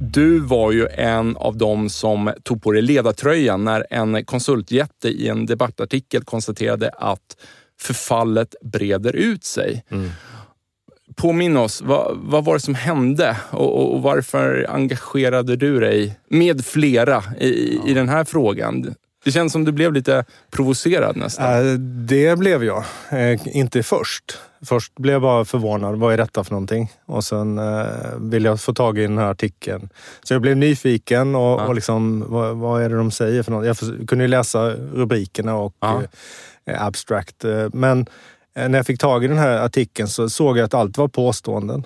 [0.00, 5.28] du var ju en av dem som tog på dig ledartröjan när en konsultjätte i
[5.28, 7.36] en debattartikel konstaterade att
[7.80, 9.84] förfallet breder ut sig.
[9.88, 10.10] Mm.
[11.16, 16.66] Påminn oss, vad, vad, var det som hände och, och, varför engagerade du dig med
[16.66, 17.90] flera i, ja.
[17.90, 18.94] i den här frågan?
[19.26, 21.68] Det känns som du blev lite provocerad nästan.
[21.68, 22.84] Äh, det blev jag.
[23.10, 24.38] Äh, inte först.
[24.64, 25.96] Först blev jag bara förvånad.
[25.96, 26.92] Vad är detta för någonting?
[27.06, 27.86] Och sen äh,
[28.20, 29.88] ville jag få tag i den här artikeln.
[30.22, 31.66] Så jag blev nyfiken och, ja.
[31.66, 33.66] och liksom, vad, vad, är det de säger för något?
[33.66, 36.02] Jag kunde ju läsa rubrikerna och ja.
[36.64, 37.44] abstract.
[37.72, 38.06] Men
[38.54, 41.84] när jag fick tag i den här artikeln så såg jag att allt var påståenden.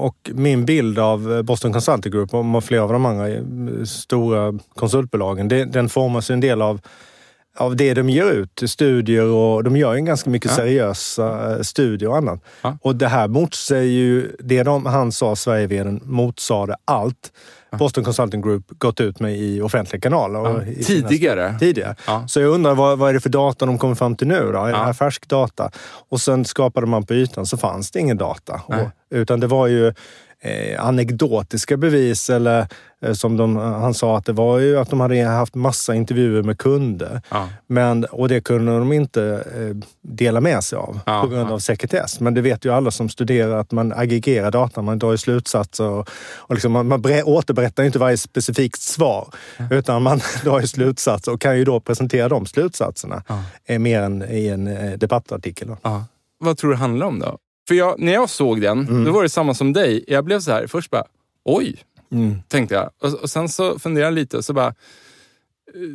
[0.00, 3.26] Och min bild av Boston Consulting Group och flera av de andra
[3.86, 6.80] stora konsultbolagen, det, den formas en del av
[7.56, 10.56] av det de ger ut, studier och de gör ju ganska mycket ja.
[10.56, 12.44] seriösa eh, studier och annat.
[12.62, 12.78] Ja.
[12.82, 17.32] Och det här motsäger ju, det de, han sa, Sverigeveden, motsade allt
[17.78, 20.40] Boston Consulting Group gått ut med i offentliga kanaler.
[20.40, 20.84] Ja.
[20.84, 21.46] Tidigare?
[21.48, 21.96] Sina, tidigare.
[22.06, 22.24] Ja.
[22.28, 24.52] Så jag undrar vad, vad är det för data de kommer fram till nu?
[24.52, 24.58] Då?
[24.58, 25.70] Är det här färsk data?
[26.08, 28.60] Och sen skapade man på ytan så fanns det ingen data.
[28.66, 29.94] Och, utan det var ju
[30.42, 32.66] eh, anekdotiska bevis eller
[33.02, 36.42] eh, som de, han sa att det var ju att de hade haft massa intervjuer
[36.42, 37.22] med kunder.
[37.30, 37.48] Ja.
[37.66, 41.58] Men, och det kunde de inte eh, dela med sig av ja, på grund av
[41.58, 42.20] sekretess.
[42.20, 45.88] Men det vet ju alla som studerar att man aggregerar data, man drar ju slutsatser
[45.88, 49.28] och, och liksom man, man återberättar inte varje specifikt svar
[49.70, 53.22] utan man drar ju slutsatser och kan ju då presentera de slutsatserna
[53.78, 55.76] mer än i en debattartikel.
[56.38, 57.38] Vad tror du det handlar om då?
[57.70, 59.04] För jag, när jag såg den, mm.
[59.04, 60.04] då var det samma som dig.
[60.08, 61.04] Jag blev så här, först bara,
[61.44, 61.76] oj,
[62.12, 62.36] mm.
[62.48, 62.90] tänkte jag.
[63.02, 64.74] Och, och, sen så funderade jag lite och så bara,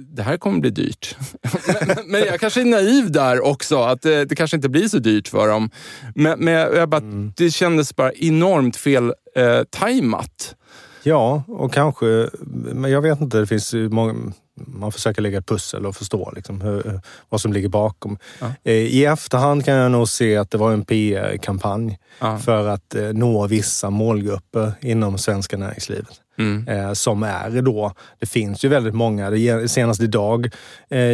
[0.08, 1.18] det här kommer bli dyrt.
[1.88, 5.00] men, men, jag kanske är naiv där också, att det, det kanske inte blir så
[5.00, 5.70] dyrt för dem.
[6.16, 7.34] Men, men jag bara, mm.
[7.38, 10.56] det kändes bara enormt fel eh, tajmat.
[11.06, 12.30] Ja, och kanske,
[12.74, 14.14] men jag vet inte, det finns många,
[14.56, 18.18] man försöker lägga ett pussel och förstå liksom hur, vad som ligger bakom.
[18.40, 18.48] Ja.
[18.64, 22.38] Eh, I efterhand kan jag nog se att det var en PR-kampanj ja.
[22.38, 26.22] för att eh, nå vissa målgrupper inom svenska näringslivet.
[26.38, 26.68] Mm.
[26.68, 29.32] Eh, som är då, det finns ju väldigt många.
[29.68, 30.50] Senast idag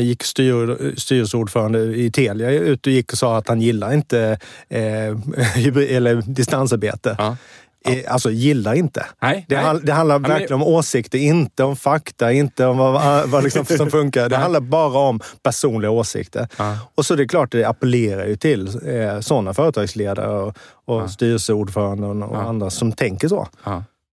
[0.01, 6.21] gick styr, styrelseordförande i Telia ut och gick och sa att han gillar inte eller
[6.21, 7.15] distansarbete.
[7.17, 7.37] Ja.
[7.83, 7.95] Ja.
[8.07, 9.05] Alltså gillar inte.
[9.21, 9.63] Nej, det, nej.
[9.65, 13.89] Handl det handlar verkligen om åsikter, inte om fakta, inte om vad, vad liksom som
[13.91, 14.29] funkar.
[14.29, 16.47] Det handlar bara om personliga åsikter.
[16.57, 16.77] Ja.
[16.95, 22.07] Och så det är klart, det appellerar ju till eh, sådana företagsledare och, och styrelseordförande
[22.07, 23.47] och andra som tänker så.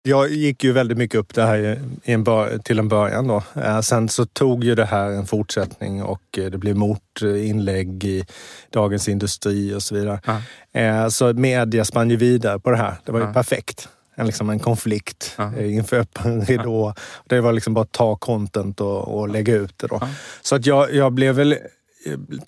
[0.08, 1.58] Jag gick ju väldigt mycket upp det här
[2.04, 2.26] i en
[2.64, 3.28] till en början.
[3.28, 3.44] Då.
[3.56, 8.26] Eh, sen så tog ju det här en fortsättning och eh, det blev motinlägg i
[8.70, 10.20] Dagens Industri och så vidare.
[10.26, 10.42] Ja.
[10.82, 12.96] Eh, så media spann ju vidare på det här.
[13.06, 13.34] Det var ju ja.
[13.34, 13.90] perfekt.
[14.16, 15.62] En, liksom en konflikt ja.
[15.62, 16.94] inför öppen ridå.
[17.28, 19.88] Det var liksom bara att ta content och, och lägga ut det.
[19.88, 20.02] Då.
[20.42, 21.58] Så att jag, jag blev väl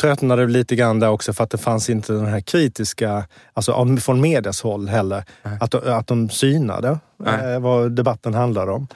[0.01, 4.21] tröttnade lite grann där också för att det fanns inte den här kritiska, alltså från
[4.21, 5.23] medias håll heller,
[5.59, 8.87] att, att de synade eh, vad debatten handlade om.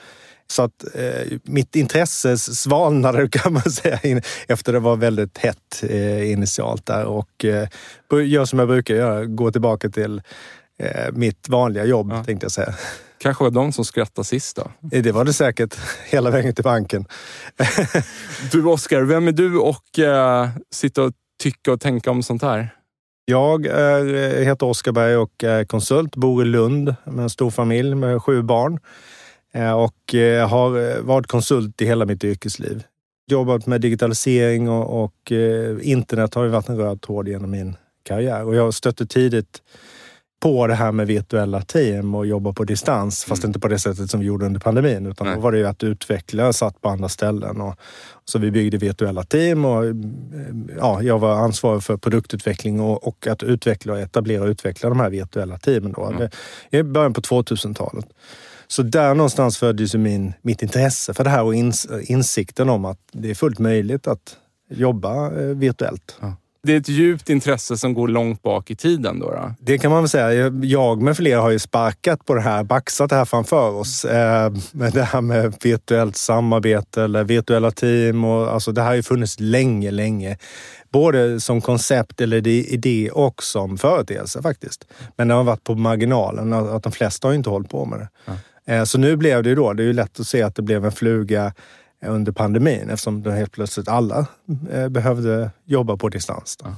[0.52, 6.32] Så att eh, mitt intresse svalnade kan man säga efter det var väldigt hett eh,
[6.32, 7.68] initialt där och eh,
[8.26, 10.22] gör som jag brukar göra, gå tillbaka till
[10.80, 12.24] eh, mitt vanliga jobb ja.
[12.24, 12.74] tänkte jag säga.
[13.18, 14.72] kanske var de som skrattade sist då?
[14.82, 17.06] Det var det säkert hela vägen till banken.
[18.52, 21.14] du Oskar, vem är du och eh, sitta och
[21.44, 22.70] tycka och tänka om sånt här?
[23.32, 27.50] Jag är, eh, heter Oskar Berg och är konsult, bor i Lund med en stor
[27.50, 28.80] familj med sju barn
[29.54, 32.84] eh, och eh, har varit konsult i hela mitt yrkesliv.
[33.28, 35.32] Jobbat med digitalisering och, och
[35.82, 39.62] internet har ju varit en röd tråd genom min karriär och jag stötte tidigt
[40.42, 43.24] på det här med virtuella team och jobba på distans.
[43.24, 43.50] Fast mm.
[43.50, 45.06] inte på det sättet som vi gjorde under pandemin.
[45.06, 45.36] Utan Nej.
[45.36, 47.62] då var det ju att utveckla satt på andra ställen.
[47.62, 47.76] Och,
[48.26, 49.84] så vi byggde virtuella team och
[50.78, 55.00] ja, jag var ansvarig för produktutveckling och, och att utveckla och etablera och utveckla de
[55.00, 55.92] här virtuella teamen.
[55.92, 56.06] Då.
[56.06, 56.30] Mm.
[56.70, 58.06] I början på 2000-talet.
[58.68, 63.00] Så där någonstans föddes min, mitt intresse för det här och ins, insikten om att
[63.12, 64.38] det är fullt möjligt att
[64.70, 66.18] jobba eh, virtuellt.
[66.22, 69.20] Ja det är ett djupt intresse som går långt bak i tiden.
[69.20, 70.52] Då, då, Det kan man väl säga.
[70.64, 74.06] Jag med flera har ju sparkat på det här, baxat det här framför oss.
[74.06, 78.24] Eh, det här med virtuellt samarbete eller virtuella team.
[78.24, 80.38] Och, alltså, det här har ju funnits länge, länge.
[80.92, 84.88] Både som koncept eller idé och som företeelse faktiskt.
[85.16, 86.54] Men det har varit på marginalen.
[86.54, 88.08] Att de flesta har inte hållit på med det.
[88.74, 90.62] Eh, så nu blev det ju då, det är ju lätt att se att det
[90.62, 91.54] blev en fluga
[92.06, 94.28] under pandemin eftersom då helt plötsligt alla
[94.72, 96.58] eh, behövde jobba på distans.
[96.64, 96.76] Ja.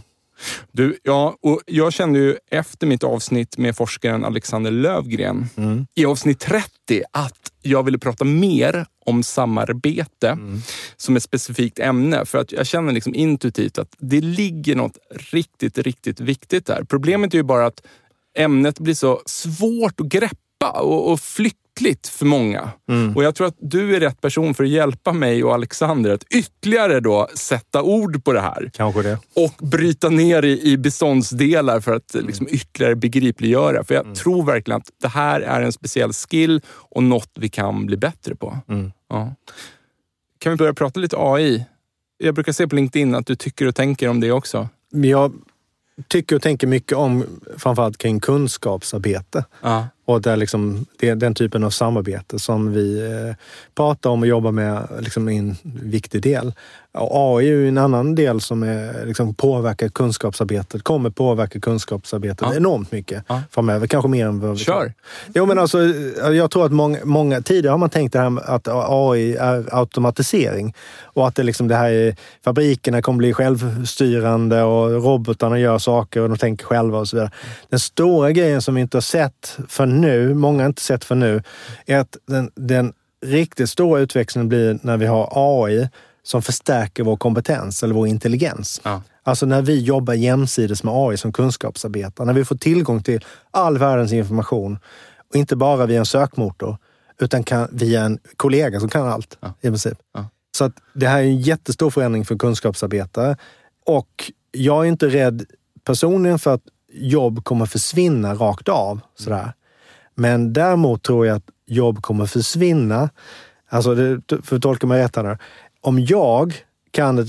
[0.72, 5.88] Du, ja, och jag kände ju efter mitt avsnitt med forskaren Alexander Lövgren mm.
[5.96, 6.70] i avsnitt 30
[7.12, 10.62] att jag ville prata mer om samarbete mm.
[10.98, 12.26] som ett specifikt ämne.
[12.26, 14.98] För att jag känner liksom intuitivt att det ligger något
[15.32, 16.84] riktigt, riktigt viktigt där.
[16.84, 17.86] Problemet är ju bara att
[18.38, 22.72] ämnet blir så svårt att greppa och, och flytta ytligt för många.
[22.90, 23.16] Mm.
[23.16, 26.24] Och jag tror att du är rätt person för att hjälpa mig och Alexander att
[26.24, 28.72] ytterligare då sätta ord på det här.
[28.74, 29.20] Kanske det.
[29.36, 32.28] Och bryta ner i, i beståndsdelar för att mm.
[32.28, 33.84] liksom ytterligare begripliggöra.
[33.84, 34.16] För jag mm.
[34.16, 38.36] tror verkligen att det här är en speciell skill och något vi kan bli bättre
[38.36, 38.58] på.
[38.68, 38.92] Mm.
[39.10, 39.36] Ja.
[40.40, 41.66] Kan vi börja prata lite AI?
[42.18, 44.70] Jag brukar se på LinkedIn att du tycker och tänker om det också.
[44.92, 45.34] Jag
[46.08, 47.26] tycker och tänker mycket om
[47.58, 49.46] framförallt kring kunskapsarbete.
[49.62, 49.88] Ja.
[50.06, 53.36] Och det är, liksom, det är den typen av samarbete som vi eh,
[53.76, 56.54] pratar om och jobbar med liksom, en viktig del.
[56.98, 62.56] AI är ju en annan del som är, liksom, påverkar kunskapsarbetet, kommer påverka kunskapsarbetet ja.
[62.56, 63.42] enormt mycket ja.
[63.52, 63.88] framöver.
[63.88, 64.94] Kanske mer än vad vi Kör!
[65.34, 65.84] Jo, men alltså,
[66.34, 67.42] jag tror att många, många...
[67.42, 71.76] Tidigare har man tänkt det här att AI är automatisering och att det, liksom, det
[71.76, 77.08] här är, fabrikerna kommer bli självstyrande och robotarna gör saker och de tänker själva och
[77.08, 77.32] så vidare.
[77.70, 81.16] Den stora grejen som vi inte har sett för nu, många har inte sett för
[81.16, 81.44] nu,
[81.86, 82.94] är att den, den
[83.26, 85.90] riktigt stora utvecklingen blir när vi har AI
[86.24, 88.82] som förstärker vår kompetens eller vår intelligens.
[88.84, 89.02] Ja.
[89.24, 93.78] Alltså när vi jobbar jämsides med AI som kunskapsarbetare, när vi får tillgång till all
[93.78, 94.80] världens information
[95.30, 96.78] och inte bara via en sökmotor,
[97.20, 99.54] utan kan, via en kollega som kan allt ja.
[99.62, 99.98] i princip.
[100.14, 100.26] Ja.
[100.58, 103.38] Så att det här är en jättestor förändring för kunskapsarbetare
[103.86, 105.46] och jag är inte rädd
[105.84, 109.00] personligen för att jobb kommer försvinna rakt av.
[109.16, 109.54] Sådär.
[110.16, 113.10] Men däremot tror jag att jobb kommer försvinna.
[113.70, 115.38] Alltså, det, för att tolka mig rätt här
[115.84, 116.54] Om jag
[116.92, 117.28] kan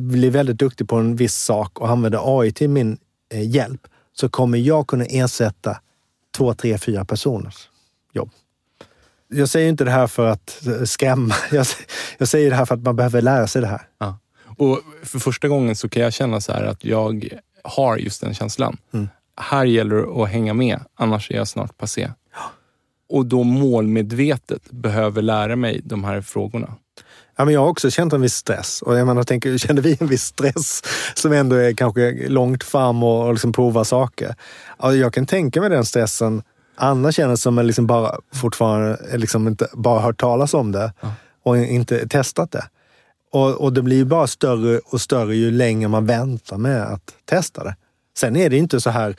[0.00, 2.98] bli väldigt duktig på en viss sak och använda AI till min
[3.32, 3.80] eh, hjälp
[4.12, 5.80] så kommer jag kunna ersätta
[6.36, 7.68] två, tre, fyra personers
[8.12, 8.30] jobb.
[9.28, 11.34] Jag säger inte det här för att skrämma.
[11.52, 11.66] Jag,
[12.18, 13.82] jag säger det här för att man behöver lära sig det här.
[13.98, 14.18] Ja.
[14.56, 17.28] Och för första gången så kan jag känna så här att jag
[17.64, 18.76] har just den känslan.
[18.94, 22.10] Mm här gäller det att hänga med, annars är jag snart passé.
[23.08, 26.74] Och då målmedvetet behöver lära mig de här frågorna.
[27.36, 28.82] Ja, men jag har också känt en viss stress.
[28.82, 30.82] Och jag menar, tänker, kände vi en viss stress
[31.14, 34.34] som ändå är kanske långt fram och liksom provar saker?
[34.78, 36.42] Ja, jag kan tänka mig den stressen.
[36.76, 41.12] Anna känner som att liksom bara fortfarande liksom inte bara hört talas om det ja.
[41.42, 42.64] och inte testat det.
[43.32, 47.14] Och, och det blir ju bara större och större ju längre man väntar med att
[47.24, 47.76] testa det.
[48.16, 49.16] Sen är det inte så här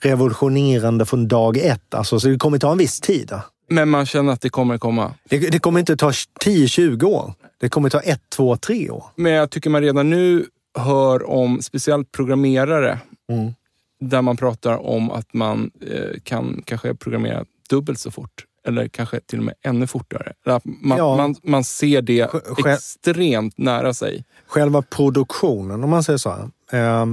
[0.00, 1.94] revolutionerande från dag ett.
[1.94, 3.28] Alltså, så det kommer ta en viss tid.
[3.28, 3.40] Då.
[3.74, 5.14] Men man känner att det kommer komma?
[5.24, 7.32] Det, det kommer inte ta 10-20 år.
[7.58, 9.04] Det kommer ta ett, två, tre år.
[9.16, 10.46] Men jag tycker man redan nu
[10.78, 12.98] hör om speciellt programmerare
[13.32, 13.54] mm.
[14.00, 18.44] där man pratar om att man eh, kan kanske programmera dubbelt så fort.
[18.66, 20.32] Eller kanske till och med ännu fortare.
[20.64, 21.16] Man, ja.
[21.16, 22.30] man, man ser det
[22.66, 24.24] extremt nära sig.
[24.46, 26.50] Själva produktionen, om man säger så här.
[26.80, 27.06] Eh,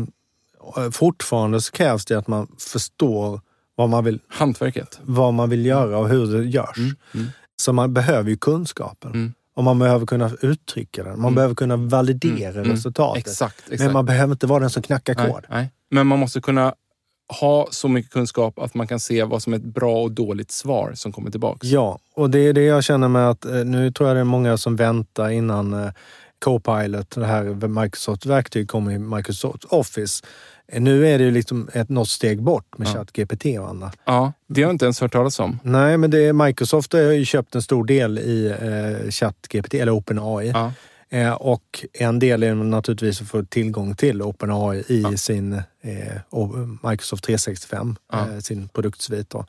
[0.91, 3.41] fortfarande så krävs det att man förstår
[3.75, 4.99] vad man vill, Hantverket.
[5.03, 6.77] vad man vill göra och hur det görs.
[6.77, 6.95] Mm.
[7.13, 7.27] Mm.
[7.61, 9.11] Så man behöver ju kunskapen.
[9.11, 9.33] Mm.
[9.55, 11.11] Och man behöver kunna uttrycka den.
[11.11, 11.35] Man mm.
[11.35, 12.63] behöver kunna validera mm.
[12.63, 12.71] Mm.
[12.71, 13.27] resultatet.
[13.27, 13.81] Exakt, exakt.
[13.81, 15.27] Men man behöver inte vara den som knackar kod.
[15.27, 15.71] Nej, nej.
[15.89, 16.73] Men man måste kunna
[17.39, 20.51] ha så mycket kunskap att man kan se vad som är ett bra och dåligt
[20.51, 21.67] svar som kommer tillbaks.
[21.67, 24.23] Ja, och det är det jag känner med att eh, nu tror jag det är
[24.23, 25.91] många som väntar innan eh,
[26.39, 30.25] Copilot, det här Microsoft-verktyg, kommer i Microsoft Office.
[30.77, 32.91] Nu är det ju liksom ett, något steg bort med Ja.
[32.93, 33.97] ChatGPT och annat.
[34.05, 35.59] Ja, det har jag inte ens hört talas om.
[35.63, 39.91] Nej, men det är, Microsoft har ju köpt en stor del i eh, ChatGPT, eller
[39.95, 40.47] OpenAI.
[40.53, 40.73] Ja.
[41.09, 45.17] Eh, och en del är naturligtvis att få tillgång till OpenAI i Ja.
[45.17, 46.17] sin eh,
[46.89, 48.19] Microsoft 365, Ja.
[48.19, 49.29] eh, sin produktsvit.
[49.29, 49.45] Då.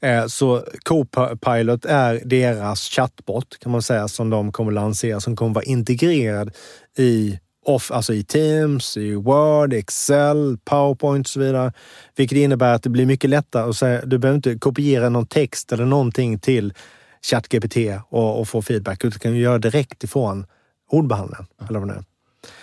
[0.00, 5.54] Eh, så Copilot är deras chatbot kan man säga som de kommer lansera som kommer
[5.54, 6.50] vara integrerad
[6.98, 11.72] i off, alltså i Teams, i Word, Excel, PowerPoint och så vidare.
[12.16, 15.72] Vilket innebär att det blir mycket lättare att säga, du behöver inte kopiera någon text
[15.72, 16.74] eller någonting till
[17.22, 17.76] ChatGPT
[18.08, 20.46] och, och få feedback, utan du kan göra direkt ifrån
[20.90, 21.46] ordbehandlaren.
[21.68, 22.04] Eller vad det är.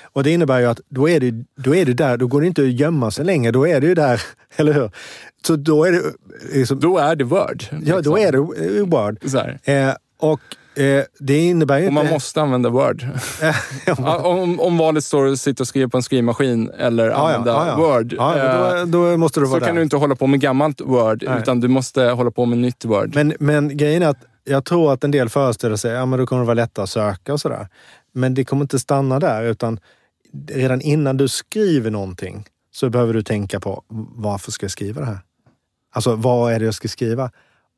[0.01, 2.48] Och det innebär ju att då är det, då är det där, då går det
[2.48, 4.22] inte att gömma sig längre, då är det ju där,
[4.56, 4.91] eller hur?
[5.48, 6.01] Så då är det
[6.53, 7.63] liksom, Då är det Word.
[7.72, 8.01] ja, liksom.
[8.03, 9.18] då är det i Word.
[9.63, 10.39] Eh, och
[10.79, 12.13] eh, det innebär ju Och man inte...
[12.13, 13.07] måste använda Word.
[13.86, 17.36] Ja, om, om valet står att sitta och skriva på en skrivmaskin eller Ja, ja,
[17.38, 17.75] använda ja, ja.
[17.77, 18.13] Word.
[18.17, 19.75] Ja, eh, men då, då måste du så vara kan där.
[19.75, 21.39] du inte hålla på med gammalt Word, Nej.
[21.39, 23.15] utan du måste hålla på med nytt Word.
[23.15, 26.25] Men, men grejen är att jag tror att en del föreställer sig ja, men då
[26.27, 27.67] kommer det vara lättare att söka och sådär.
[28.13, 29.79] Men det kommer inte stanna där, utan
[30.51, 33.83] redan innan du skriver någonting så behöver du tänka på
[34.15, 35.19] varför ska jag skriva det här?
[35.93, 37.31] Alltså, vad är det jag ska skriva?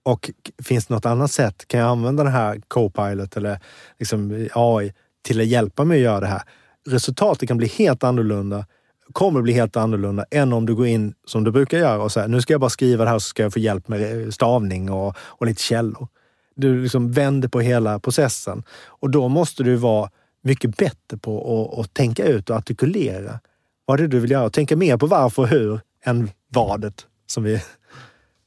[0.04, 0.32] Och
[0.64, 1.68] finns det något annat sätt?
[1.68, 3.60] Kan jag använda den här Copilot eller
[4.00, 6.42] liksom AI till att hjälpa mig att göra det här?
[6.88, 8.66] Resultatet kan bli helt annorlunda,
[9.14, 12.28] kommer bli helt annorlunda än om du går in som du brukar göra och säger
[12.28, 14.92] nu ska jag bara skriva det här så ska jag få hjälp med eh, stavning
[14.92, 16.08] och, och lite källor.
[16.56, 20.10] Du liksom vänder på hela processen och då måste du vara
[20.44, 23.40] mycket bättre på att, att tänka ut och artikulera
[23.86, 24.46] vad det är du vill göra.
[24.46, 27.06] Och tänka mer på varför och hur än vadet.
[27.28, 27.62] Som vi...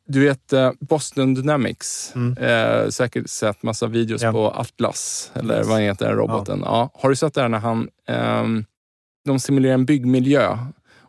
[0.06, 2.37] Du vet eh, Boston Dynamics, Mm.
[2.38, 4.32] eh, säkert sett massa videos Ja.
[4.32, 5.66] på Atlas, eller Yes.
[5.66, 6.61] vad heter den roboten?
[6.64, 6.90] Ja.
[6.94, 8.64] Har du sett det här när han, ehm,
[9.25, 10.58] de simulerar en byggmiljö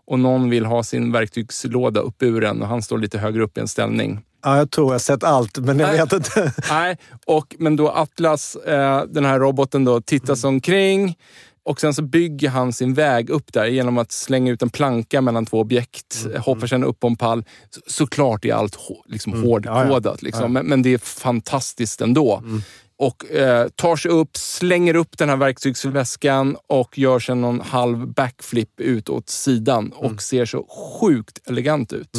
[0.08, 3.68] och någon vill ha sin verktygslåda uppburen och han står lite högre upp i en
[3.68, 4.22] ställning.
[4.44, 5.98] Ja, jag tror jag har sett allt, men jag Nej.
[5.98, 6.54] vet inte.
[6.70, 11.18] Nej, och, men då Atlas, eh, den här roboten, då, tittar sig omkring
[11.66, 15.22] och sen så bygger han sin väg upp där genom att slänga ut en planka
[15.22, 16.42] mellan två objekt, Mm.
[16.42, 17.46] hoppar sen upp på en pall.
[17.70, 19.46] Så, såklart är allt liksom Mm.
[19.46, 20.26] hårdkodat, ja.
[20.26, 20.48] liksom, Ja.
[20.48, 22.38] Men, men det är fantastiskt ändå.
[22.44, 22.62] Mm.
[22.98, 28.08] Och eh, tar sig upp, slänger upp den här verktygsväskan och gör sen någon halv
[28.08, 30.18] backflip ut åt sidan och Mm.
[30.18, 30.68] ser så
[31.02, 32.10] sjukt elegant ut.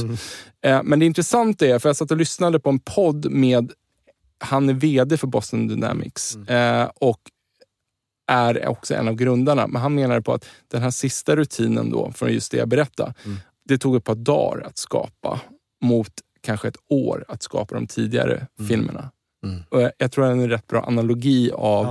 [0.64, 3.72] Eh, men det intressanta är, för jag satt och lyssnade på en podd med
[4.38, 7.20] han är VD för Boston Dynamics eh, och
[8.26, 9.66] är också en av grundarna.
[9.66, 13.14] Men han menar på att den här sista rutinen då, från just det jag berättade,
[13.24, 13.36] Mm.
[13.64, 15.40] det tog ett par dagar att skapa
[15.84, 19.10] mot kanske ett år att skapa de tidigare filmerna.
[19.44, 19.62] Mm.
[19.68, 21.84] Och jag- tror det är en rätt bra analogi av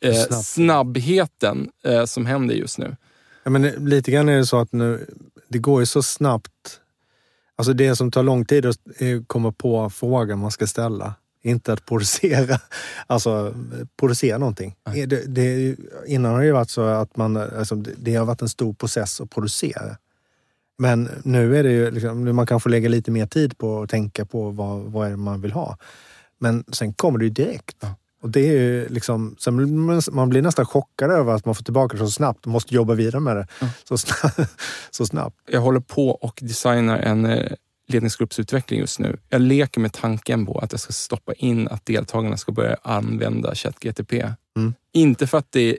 [0.00, 0.08] Ja.
[0.08, 2.96] eh, snabbheten eh, som händer just nu.
[3.44, 5.06] Ja, men lite grann är det så att nu,
[5.48, 6.80] det går ju så snabbt.
[7.56, 11.14] Alltså det som tar lång tid att eh, komma på frågan man ska ställa.
[11.46, 12.60] Inte att producera,
[13.06, 13.54] alltså
[13.96, 14.74] producera någonting.
[15.06, 15.76] Det, det,
[16.06, 19.20] innan har det varit så att man, alltså, det, det har varit en stor process
[19.20, 19.96] att producera.
[20.78, 23.90] Men nu är det ju, liksom, man kan få lägga lite mer tid på att
[23.90, 25.78] tänka på vad, vad är det man vill ha.
[26.38, 27.76] Men sen kommer det ju direkt.
[27.80, 27.94] Ja.
[28.22, 29.36] Och det är ju liksom,
[30.12, 32.94] man, blir nästan chockad över att man får tillbaka det så snabbt och måste jobba
[32.94, 33.46] vidare med det
[33.88, 34.38] så, snabbt,
[34.90, 35.36] så snabbt.
[35.46, 37.52] Jag håller på och designar en eh,
[37.88, 39.16] ledningsgruppsutveckling just nu.
[39.28, 43.54] Jag leker med tanken på att jag ska stoppa in att deltagarna ska börja använda
[43.54, 44.32] ChatGTP.
[44.56, 44.74] Mm.
[44.92, 45.76] Inte för att det är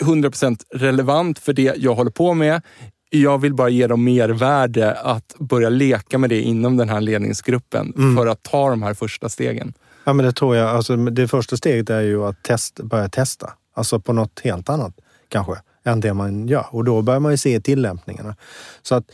[0.00, 2.62] 100% relevant för det jag håller på med.
[3.10, 7.92] Jag vill bara ge dem mervärde att börja leka med det inom den här ledningsgruppen
[7.96, 8.16] Mm.
[8.16, 9.72] för att ta de här första stegen.
[10.04, 10.68] Ja, men det tror jag.
[10.68, 13.52] Alltså, det första steget är ju att test, börja testa.
[13.74, 14.94] Alltså på något helt annat
[15.28, 16.66] kanske, än det man gör.
[16.70, 18.36] Och då börjar man ju se tillämpningarna.
[18.82, 19.04] Så att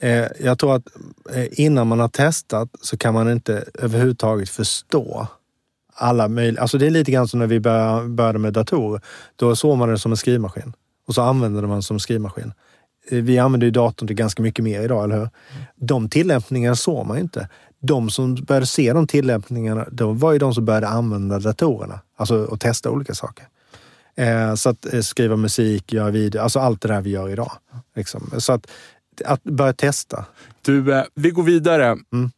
[0.00, 0.86] Eh, jag tror att
[1.34, 5.26] eh, innan man har testat så kan man inte överhuvudtaget förstå
[5.94, 6.62] alla möjliga...
[6.62, 9.02] Alltså det är lite grann som när vi började, började med datorer.
[9.36, 10.72] Då såg man det som en skrivmaskin
[11.06, 12.52] och så använde man det som en skrivmaskin.
[13.10, 15.28] Eh, Vi använder ju datorn till ganska mycket mer idag, eller hur?
[15.76, 17.48] De tillämpningarna såg man ju inte.
[17.80, 22.00] De som började se de tillämpningarna, de var ju de som började använda datorerna.
[22.16, 23.46] Alltså och testa olika saker.
[24.16, 27.52] Eh, så att eh, skriva musik, göra video, alltså allt det där vi gör idag.
[27.96, 28.30] Liksom.
[28.38, 28.66] Så att,
[29.24, 30.24] att börja testa.
[30.62, 31.84] Du, eh, vi går vidare.
[31.84, 32.30] Mm.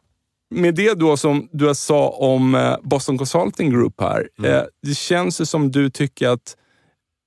[0.54, 4.28] Med det då som du sa om eh, Boston Consulting Group här.
[4.38, 4.54] Mm.
[4.54, 6.56] Eh, det känns som du tycker att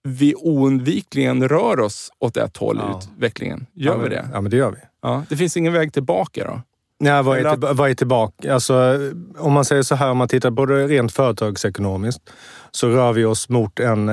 [0.03, 3.01] vi oundvikligen rör oss åt ett håll i Ja.
[3.15, 3.65] utvecklingen.
[3.73, 4.29] Gör ja, vi men, det?
[4.33, 4.77] Ja, men det gör vi.
[5.01, 5.23] Ja.
[5.29, 6.61] Det finns ingen väg tillbaka då?
[6.99, 8.53] Nej, vad är, till, vad är tillbaka?
[8.53, 8.99] Alltså,
[9.37, 12.21] om man säger så här, om man tittar både rent företagsekonomiskt
[12.71, 14.09] så rör vi oss mot en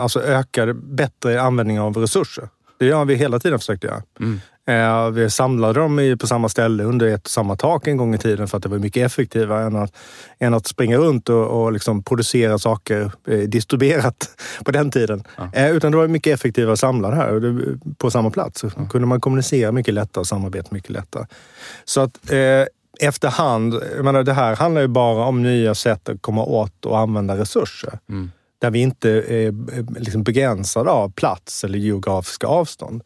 [0.00, 2.48] alltså ökad, bättre användning av resurser.
[2.78, 4.02] Det har vi hela tiden försökt göra.
[4.66, 8.18] Eh, Vi samlade dem på samma ställe under ett och samma tak en gång i
[8.18, 9.96] tiden för att det var mycket effektivare än att,
[10.38, 14.28] än att springa runt och, och liksom producera saker eh, distribuerat
[14.64, 15.24] på den tiden.
[15.52, 17.54] Eh, Utan det var mycket effektivare att samla det här
[17.98, 18.60] på samma plats.
[18.60, 21.26] Så kunde man kommunicera mycket lättare och samarbeta mycket lättare.
[21.84, 22.64] Så att eh,
[23.00, 26.98] efterhand, jag menar, det här handlar ju bara om nya sätt att komma åt och
[26.98, 27.98] använda resurser.
[28.62, 29.54] Där vi inte är
[30.00, 33.02] liksom begränsade av plats eller geografiska avstånd.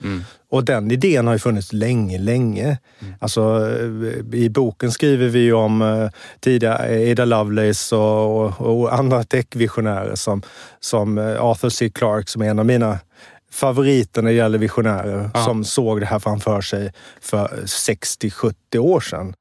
[0.50, 2.78] Och den idén har ju funnits länge, länge.
[3.20, 6.10] Alltså, eh, I boken skriver vi ju om eh,
[6.40, 10.42] tidigare Ada Lovelace och, och, och andra techvisionärer som,
[10.80, 11.90] som eh, Arthur C.
[11.90, 12.98] Clarke som är en av mina
[13.50, 19.34] favoriter när det gäller visionärer som såg det här framför sig för 60-70 år sedan.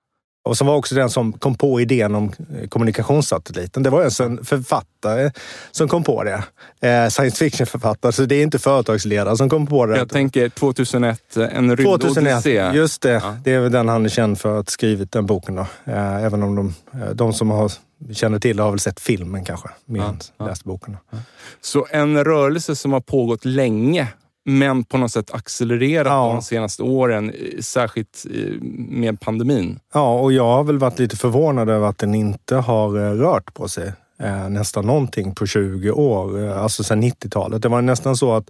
[0.45, 3.83] Och som var också den som kom på idén om eh, kommunikationssatelliten.
[3.83, 5.31] Det var alltså en författare
[5.71, 6.43] som kom på det.
[6.81, 9.97] Eh, science fiction-författare, så det är inte företagsledare som kom på det.
[9.97, 12.71] Jag tänker 2001, En 2001, rymdodyssé.
[12.73, 13.11] just det.
[13.11, 13.37] Ja.
[13.43, 15.55] Det är väl den han är känd för att ha skrivit den boken.
[15.55, 15.61] Då.
[15.85, 17.71] Eh, även om de, eh, de som har,
[18.13, 20.45] känner till det har väl sett filmen kanske, mer Ja, än ja.
[20.47, 20.97] läst boken.
[21.11, 21.17] Då.
[21.61, 24.07] Så en rörelse som har pågått länge,
[24.45, 26.31] men på något sätt accelererat Ja.
[26.33, 29.79] de senaste åren, eh, särskilt eh, med pandemin.
[29.93, 33.53] Ja, och jag har väl varit lite förvånad över att den inte har eh, rört
[33.53, 37.61] på sig eh, nästan någonting på 20 år, alltså sedan 90-talet.
[37.61, 38.49] Det var nästan så att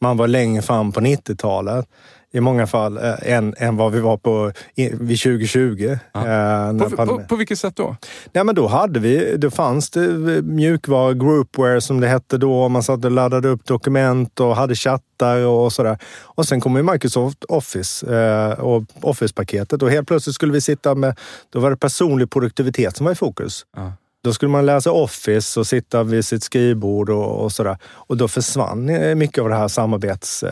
[0.00, 1.86] man var längre fram på 90-talet
[2.32, 5.98] i många fall eh, än, än vad vi var på i, vid 2020.
[6.12, 6.26] Ja.
[6.70, 7.96] Eh, På, på, på vilket sätt då?
[8.32, 12.68] Nej, men då hade vi, då fanns det eh, mjukvara, groupware som det hette då.
[12.68, 15.98] Man satt och laddade upp dokument och hade chattar och sådär.
[16.22, 20.94] Och sen kom ju Microsoft Office eh, och Office-paketet och helt plötsligt skulle vi sitta
[20.94, 21.18] med,
[21.50, 23.66] då var det personlig produktivitet som var i fokus.
[23.76, 23.92] Ja.
[24.24, 27.78] Då skulle man läsa Office och sitta vid sitt skrivbord och, och sådär.
[27.84, 30.44] Och då försvann eh, mycket av det här samarbets...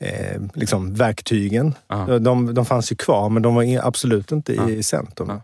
[0.00, 1.74] Eh, liksom verktygen.
[1.88, 2.18] Ja.
[2.18, 5.28] De, de fanns ju kvar, men de var absolut inte i, i centrum.
[5.28, 5.42] Ja.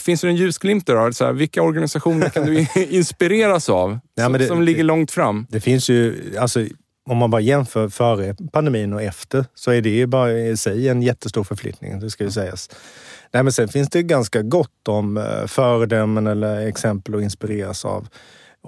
[0.00, 1.12] Finns det en ljusglimt då?
[1.12, 3.98] Så här, vilka organisationer kan du inspireras av?
[4.20, 5.46] Som, det- som ligger långt fram?
[5.50, 6.64] Det finns ju, alltså
[7.10, 10.88] om man bara jämför före pandemin och efter så är det ju bara i sig
[10.88, 12.70] en jättestor förflyttning, det ska ju sägas.
[13.32, 18.08] Nej, men sen finns det ganska gott om eh, föredömen eller exempel att inspireras av.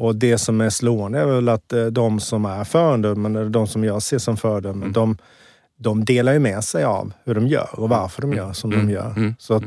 [0.01, 3.67] Och det som är slående är väl att eh, de som är föredömen, eller de
[3.67, 5.19] som jag ser som föredömen, de,
[5.77, 8.91] de delar ju med sig av hur de gör och varför de gör som de
[8.91, 9.13] gör.
[9.17, 9.35] Mm.
[9.39, 9.63] Så, att,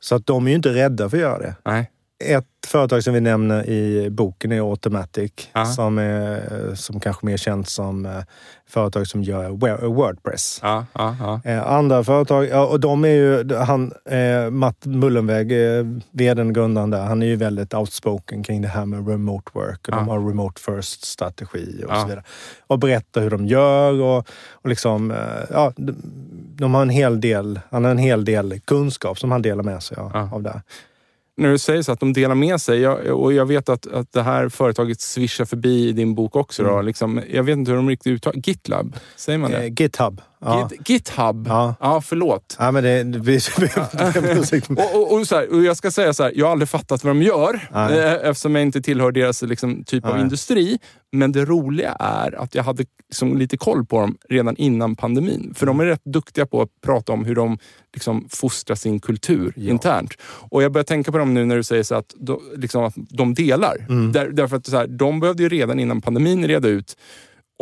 [0.00, 1.54] så att de är ju inte rädda för att göra det.
[1.64, 1.90] Nej.
[2.26, 5.32] Ett företag som vi nämner i boken är Automatic
[5.76, 8.12] som, är, som kanske mer känt som eh,
[8.68, 9.48] företag som gör
[9.86, 10.60] Wordpress.
[10.62, 11.40] Ja, ja.
[11.44, 15.52] Eh, andra företag, och de är ju, han, eh, Matt Mullenweg,
[16.10, 19.94] vdn grundaren där, han är ju väldigt outspoken kring det här med remote work och
[19.94, 22.22] de har remote first strategi och så vidare.
[22.66, 25.14] Och berättar hur de gör och, och liksom,
[25.50, 25.72] ja,
[26.56, 29.82] de, har en hel del, han har en hel del kunskap som han delar med
[29.82, 30.60] sig av, Ja.
[31.36, 34.12] När du säger så att de delar med sig, jag, och jag vet att, att
[34.12, 36.62] det här företaget svischar förbi i din bok också.
[36.62, 36.74] Mm.
[36.74, 39.58] Då, liksom, jag vet inte hur de riktigt uttalar GitLab, säger man det?
[39.58, 40.20] Eh, GitHub.
[40.44, 40.68] Ja.
[40.70, 41.46] Git, GitHub?
[41.48, 41.74] Ja.
[41.80, 42.56] ja, förlåt.
[42.58, 43.04] Ja, men det...
[43.04, 43.40] Vi,
[44.68, 47.04] Och, och, och, så här, och jag ska säga så här, jag har aldrig fattat
[47.04, 47.98] vad de gör Nej.
[47.98, 50.22] eh, eftersom jag inte tillhör deras liksom, typ av Nej.
[50.22, 50.78] industri.
[51.12, 55.54] Men det roliga är att jag hade liksom, lite koll på dem redan innan pandemin.
[55.56, 57.58] För de är rätt duktiga på att prata om hur de
[57.94, 59.70] liksom, fostrar sin kultur Ja.
[59.70, 60.14] internt.
[60.22, 62.94] Och jag börjar tänka på dem nu när du säger så att, de, liksom, att
[62.96, 63.76] de delar.
[63.88, 64.12] Mm.
[64.12, 66.96] Där, därför att så här, de behövde ju redan innan pandemin reda ut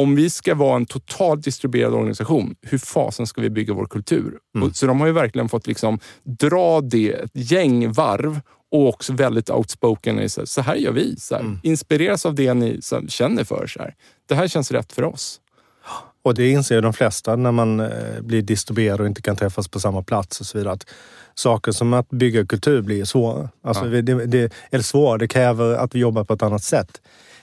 [0.03, 4.39] om vi ska vara en totalt distribuerad organisation, hur fasen ska vi bygga vår kultur?
[4.57, 4.75] Mm.
[4.75, 8.41] Så de har ju verkligen fått liksom dra det ett gäng varv
[8.73, 10.31] och också väldigt outspoken.
[10.31, 11.17] Så här, så här gör vi.
[11.17, 11.35] Så.
[11.35, 11.59] Mm.
[11.63, 13.67] Inspireras av det ni här, känner för.
[13.67, 13.95] Så här.
[14.29, 15.41] Det här känns rätt för oss.
[16.23, 19.69] och det inser ju de flesta när man eh, blir distribuerad och inte kan träffas
[19.69, 20.73] på samma plats och så vidare.
[20.75, 20.87] Att
[21.35, 23.49] saker som att bygga kultur blir svårare.
[23.65, 24.03] Alltså Ja.
[24.03, 27.01] det, det, eller svårare, det kräver att vi jobbar på ett annat sätt.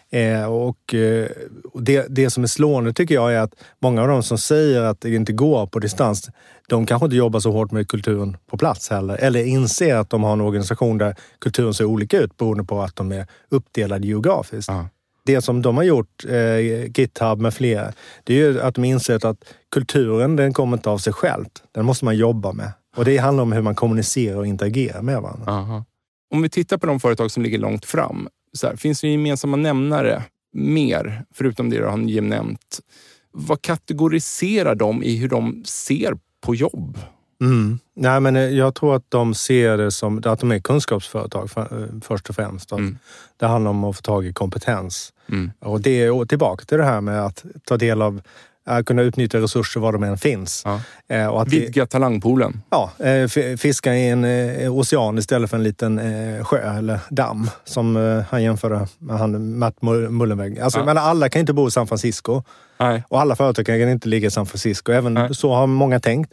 [0.09, 1.27] Eh, och eh,
[1.73, 5.01] det, det som är slående tycker jag är att många av de som säger att
[5.01, 6.29] det inte går på distans,
[6.69, 9.15] de kanske inte jobbar så hårt med kulturen på plats heller.
[9.15, 12.95] Eller inser att de har en organisation där kulturen ser olika ut beroende på att
[12.95, 14.69] de är uppdelade geografiskt.
[14.69, 14.89] Ja.
[15.25, 17.93] Det som de har gjort, eh, GitHub med flera,
[18.23, 19.37] det är ju att de insett att
[19.71, 21.63] kulturen den kommer inte av sig självt.
[21.71, 22.71] Den måste man jobba med.
[22.95, 25.51] Och det handlar om hur man kommunicerar och interagerar med varandra.
[25.51, 25.85] Aha.
[26.33, 28.27] Om vi tittar på de företag som ligger långt fram.
[28.57, 32.79] Så här, finns det gemensamma nämnare mer, förutom det du har nämnt?
[33.31, 36.97] Vad kategoriserar de i hur de ser på jobb?
[37.41, 37.79] Mm.
[37.95, 41.61] Nej, men eh, jag tror att de ser det som att de är kunskapsföretag för,
[41.61, 42.71] eh, först och främst.
[42.71, 42.97] Mm.
[43.37, 45.13] Det handlar om att få tag i kompetens.
[45.29, 45.51] Mm.
[45.59, 48.21] Och det är tillbaka till det här med att ta del av,
[48.85, 50.61] kunna utnyttja resurser var de än finns.
[50.65, 50.81] Ja.
[51.15, 52.61] Eh, och att vi, Vidga talangpoolen.
[52.69, 53.27] ja, eh,
[53.57, 58.23] fiska i en eh, ocean istället för en liten eh, sjö eller damm som eh,
[58.29, 60.59] han jämförde med han, Matt Mull- Mullenweg.
[60.59, 60.85] Alltså, Ja.
[60.85, 62.43] menar, alla kan inte bo i San Francisco
[62.79, 63.03] Nej.
[63.09, 64.91] och alla företag kan inte ligga i San Francisco.
[64.91, 65.35] Även Nej.
[65.35, 66.31] så har många tänkt.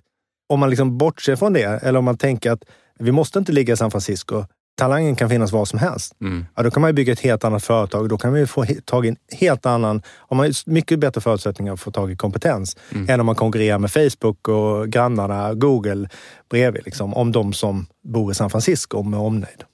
[0.48, 2.62] Om man liksom bortser från det eller om man tänker att
[2.98, 4.44] vi måste inte ligga i San Francisco.
[4.76, 6.16] Talangen kan finnas var som helst.
[6.20, 6.46] Mm.
[6.54, 8.08] Ja, då kan man bygga ett helt annat företag.
[8.08, 10.02] Då kan vi få tag i en helt annan...
[10.16, 13.08] Om man mycket bättre förutsättningar att få tag i kompetens Mm.
[13.08, 16.08] än om man konkurrerar med Facebook och grannarna, Google
[16.50, 16.84] bredvid.
[16.84, 19.64] Liksom, om de som bor i San Francisco med omnejd.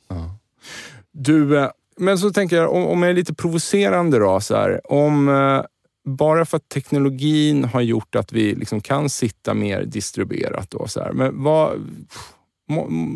[1.13, 5.29] Du, eh, men så tänker jag, om, jag är lite provocerande då, så här, om
[5.29, 5.63] eh,
[6.05, 11.01] bara för att teknologin har gjort att vi liksom kan sitta mer distribuerat då, så
[11.01, 11.89] här, men vad,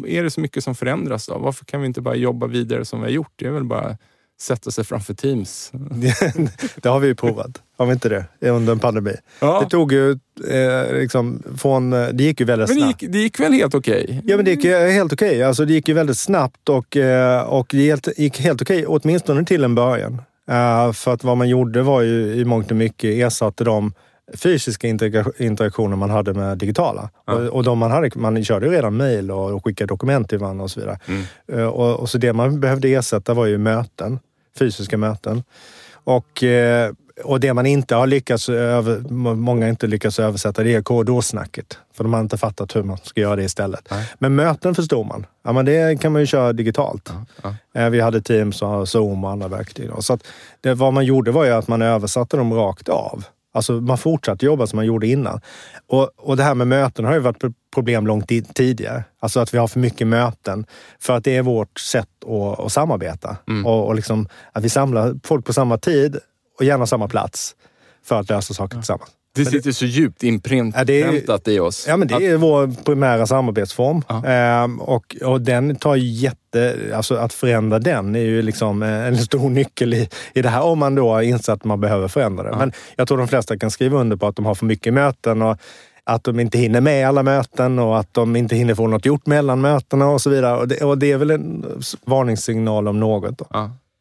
[0.06, 1.38] är det så mycket som förändras då?
[1.38, 3.32] Varför kan vi inte bara jobba vidare som vi har gjort?
[3.36, 3.96] Det är väl bara
[4.40, 5.72] sätta sig framför Teams.
[6.76, 7.62] det har vi ju provat.
[7.78, 8.08] Har vi inte
[8.40, 8.50] det?
[8.50, 9.14] Under en pandemi.
[9.40, 10.10] Ja, Det tog ju
[10.50, 11.92] eh, liksom från...
[11.92, 13.02] eh, Det gick ju väldigt men det snabbt.
[13.02, 14.22] gick, det gick väl helt okej?
[14.24, 15.42] Ja, men det gick helt okej.
[15.42, 19.64] Alltså, det gick ju väldigt snabbt och, eh, och det gick helt okej, åtminstone till
[19.64, 20.22] en början.
[20.50, 23.92] Eh, för att vad man gjorde var ju i mångt och mycket ersatte de
[24.37, 24.88] fysiska
[25.38, 27.10] interaktioner man hade med digitala.
[27.26, 27.32] Ja.
[27.34, 30.38] Och, och de man, hade, man körde ju redan mejl och, och skickade dokument till
[30.38, 30.98] varandra och så vidare.
[31.06, 31.24] Mm.
[31.52, 34.18] Eh, och, och så det man behövde ersätta var ju möten,
[34.58, 35.42] fysiska möten.
[36.04, 36.92] Och, eh,
[37.24, 38.98] och det man inte har lyckats, över,
[39.34, 41.78] många inte lyckats översätta, det är korridorsnacket.
[41.94, 43.88] För de har inte fattat hur man ska göra det istället.
[43.90, 44.12] Nej.
[44.18, 45.26] Men möten förstår man.
[45.44, 47.12] Ja, men det kan man ju köra digitalt.
[47.42, 47.54] Ja.
[47.74, 49.90] Eh, Vi hade Teams och Zoom och andra verktyg.
[49.98, 50.26] Så att
[50.60, 53.24] det, vad man gjorde var ju att man översatte dem rakt av.
[53.54, 55.40] Alltså man fortsatte jobba som man gjorde innan.
[55.86, 57.42] Och, och det här med möten har ju varit
[57.74, 59.04] problem långt tidigare.
[59.20, 60.66] Alltså att vi har för mycket möten.
[61.00, 63.36] För att det är vårt sätt att, att samarbeta.
[63.48, 63.66] Mm.
[63.66, 66.18] Och, och liksom att vi samlar folk på samma tid
[66.58, 67.56] och gärna samma plats
[68.04, 69.10] för att lösa saker tillsammans.
[69.35, 71.85] Det sitter så djupt Ja, inpräntat i oss.
[71.88, 74.03] Ja, men det Att- är vår primära samarbetsform.
[74.09, 74.27] Ja.
[74.27, 76.90] Ehm, och, och den tar jätte...
[76.94, 80.62] Alltså att förändra den är ju liksom eh, en stor nyckel i, i det här
[80.62, 82.51] om man då insett att man behöver förändra det.
[82.51, 82.59] Ja.
[82.59, 85.42] Men jag tror de flesta kan skriva under på att de har för mycket möten
[85.42, 85.57] och
[86.05, 89.27] att de inte hinner med alla möten och att de inte hinner få något gjort
[89.27, 90.57] mellan mötena och så vidare.
[90.57, 91.64] Och det, och det är väl en
[92.05, 93.42] varningssignal om något.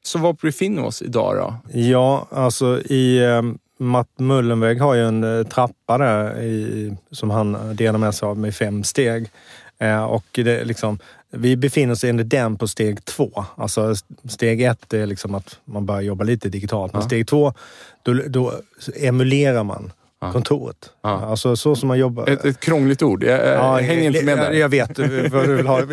[0.06, 1.56] Så var befinner vi oss idag då?
[1.80, 3.42] Ja, alltså i eh,
[3.84, 8.38] Matt Mullenweg har ju en eh, trappa där i, som han delar med sig av
[8.38, 9.30] med fem steg.
[9.80, 11.00] Eh, och det liksom,
[11.32, 13.46] vi befinner oss enligt den på steg två.
[13.56, 13.96] Alltså
[14.30, 16.94] steg ett är liksom att man börjar jobba lite digitalt.
[16.94, 17.08] Men Ja.
[17.08, 17.54] steg två,
[18.04, 18.54] då, då
[18.96, 19.92] emulerar man
[20.22, 20.32] Ja.
[20.32, 20.90] kontoret.
[21.02, 21.10] Ja.
[21.26, 22.28] Alltså så som man jobbar.
[22.30, 23.24] Ett, ett krångligt ord.
[23.24, 24.52] Jag, jag hänger inte med där.
[24.52, 25.00] jag vet
[25.32, 25.82] vad du vill ha.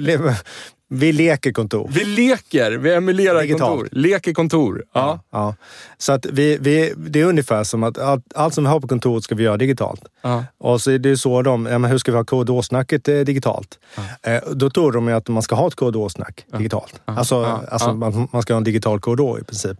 [0.92, 1.88] Vi leker kontor.
[1.92, 3.70] Vi leker, vi emulerar Digitalt.
[3.70, 3.88] kontor.
[3.92, 4.84] Leker kontor.
[4.94, 5.20] Ja.
[5.32, 5.54] Ja.
[5.98, 8.88] Så att vi, vi, det är ungefär som att allt, allt som vi har på
[8.88, 10.02] kontoret ska vi göra digitalt.
[10.22, 10.44] Ja.
[10.58, 13.78] Och så är det så de, ja, men hur ska vi ha korridorsnacket eh, digitalt?
[14.22, 17.00] Eh, då tror de ju att man ska ha ett korridorsnack digitalt.
[17.04, 17.62] Alltså, Ja.
[17.70, 17.94] alltså Ja.
[17.94, 19.78] Man, man ska ha en digital korridor i princip.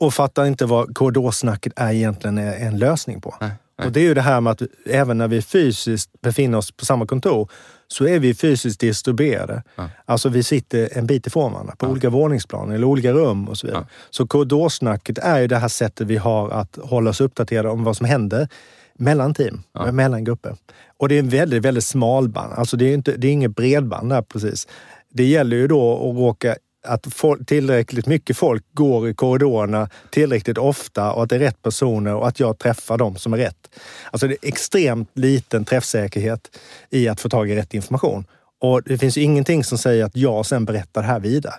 [0.00, 3.34] Och fattar inte vad korridorsnacket är egentligen är en lösning på.
[3.40, 3.86] Nej, nej.
[3.86, 6.84] Och det är ju det här med att även när vi fysiskt befinner oss på
[6.84, 7.48] samma kontor
[7.92, 9.62] så är vi fysiskt distribuerade.
[9.76, 9.88] Ja.
[10.04, 13.66] Alltså vi sitter en bit ifrån varandra på olika våningsplan eller olika rum och så
[13.66, 13.86] vidare.
[13.88, 13.96] Ja.
[14.10, 17.96] Så korridorsnacket är ju det här sättet vi har att hålla oss uppdaterade om vad
[17.96, 18.48] som händer
[18.94, 19.92] mellan team, Ja.
[19.92, 20.56] mellan grupper.
[20.96, 22.52] Och det är en väldigt, väldigt smal band.
[22.52, 24.68] Alltså det är, inte, det är inget bredband där precis.
[25.12, 27.06] Det gäller ju då att råka att
[27.46, 32.28] tillräckligt mycket folk går i korridorerna tillräckligt ofta och att det är rätt personer och
[32.28, 33.70] att jag träffar dem som är rätt.
[34.10, 36.56] Alltså det är extremt liten träffsäkerhet
[36.90, 38.24] i att få tag i rätt information.
[38.60, 41.54] Och det finns ju ingenting som säger att jag sen berättar det här vidare.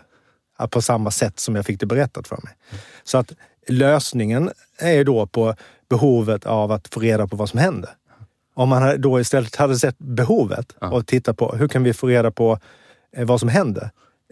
[0.70, 2.54] På samma sätt som jag fick det berättat för mig.
[3.04, 3.32] Så att
[3.68, 5.56] lösningen är ju då på
[5.90, 7.90] behovet av att få reda på vad som händer.
[8.54, 12.32] Om man då istället hade sett behovet och tittat på hur kan vi få reda
[12.32, 12.60] på
[13.18, 13.90] eh, vad som händer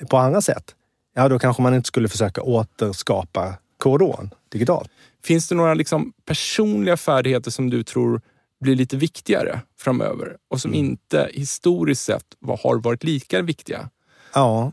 [0.09, 0.75] på andra sätt.
[1.19, 4.89] Ja, då kanske man inte skulle försöka återskapa korridoren digitalt.
[5.23, 8.21] Finns det några liksom personliga färdigheter som du tror
[8.61, 10.85] blir lite viktigare framöver och som Mm.
[10.85, 12.23] inte historiskt sett
[12.63, 13.89] har varit lika viktiga?
[14.33, 14.71] Ja,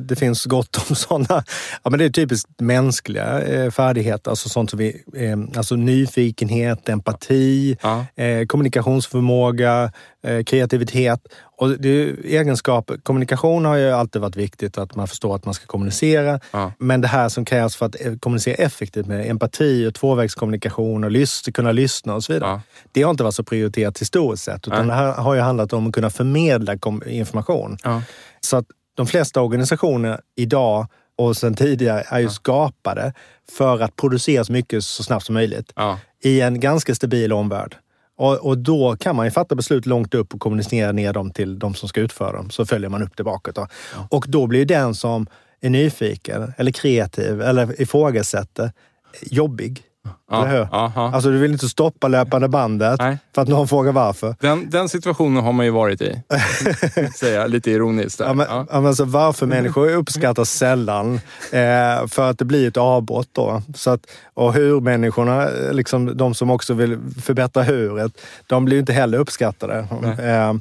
[0.00, 1.44] det finns gott om sådana.
[1.82, 6.88] Ja, men det är typiskt mänskliga eh, färdigheter, alltså sånt som vi, eh, alltså nyfikenhet,
[6.88, 8.06] empati, ja.
[8.48, 9.92] kommunikationsförmåga,
[10.46, 11.20] kreativitet.
[11.58, 12.96] Och det är egenskaper.
[13.02, 16.40] Kommunikation har ju alltid varit viktigt, att man förstår att man ska kommunicera.
[16.50, 16.72] Ja.
[16.78, 21.52] Men det här som krävs för att kommunicera effektivt med empati och tvåvägskommunikation och lyssna,
[21.52, 22.50] kunna lyssna och så vidare.
[22.50, 22.60] Ja.
[22.92, 25.86] Det har inte varit så prioriterat historiskt sett, utan det här har ju handlat om
[25.86, 27.78] att kunna förmedla information.
[28.40, 30.86] Så att de flesta organisationer idag
[31.18, 32.30] och sen tidigare är ju ja.
[32.30, 33.12] skapade
[33.52, 35.98] för att producera så mycket så snabbt som möjligt ja.
[36.22, 37.76] i en ganska stabil omvärld.
[38.18, 41.58] Och, och, då kan man ju fatta beslut långt upp och kommunicera ner dem till
[41.58, 42.50] de som ska utföra dem.
[42.50, 43.54] Så följer man upp det bakåt.
[43.54, 43.66] Då.
[43.94, 44.08] Ja.
[44.10, 45.26] Och då blir den som
[45.60, 48.72] är nyfiken eller kreativ eller ifrågasätter
[49.22, 49.82] jobbig.
[50.30, 51.14] Ja, eller hur?
[51.14, 53.18] Alltså du vill inte stoppa löpande bandet Nej.
[53.34, 54.36] för att någon frågar varför.
[54.40, 56.22] Den, den situationen har man ju varit i.
[57.16, 58.20] Säger jag lite ironiskt.
[58.20, 58.66] Ja, men, ja.
[58.70, 61.14] alltså, varför människor uppskattas sällan
[61.52, 63.28] eh, för att det blir ett avbrott.
[63.32, 63.62] Då.
[63.74, 68.12] Så att, och hur människorna, liksom, de som också vill förbättra huret,
[68.46, 69.78] de blir inte heller uppskattade.
[70.22, 70.54] Eh,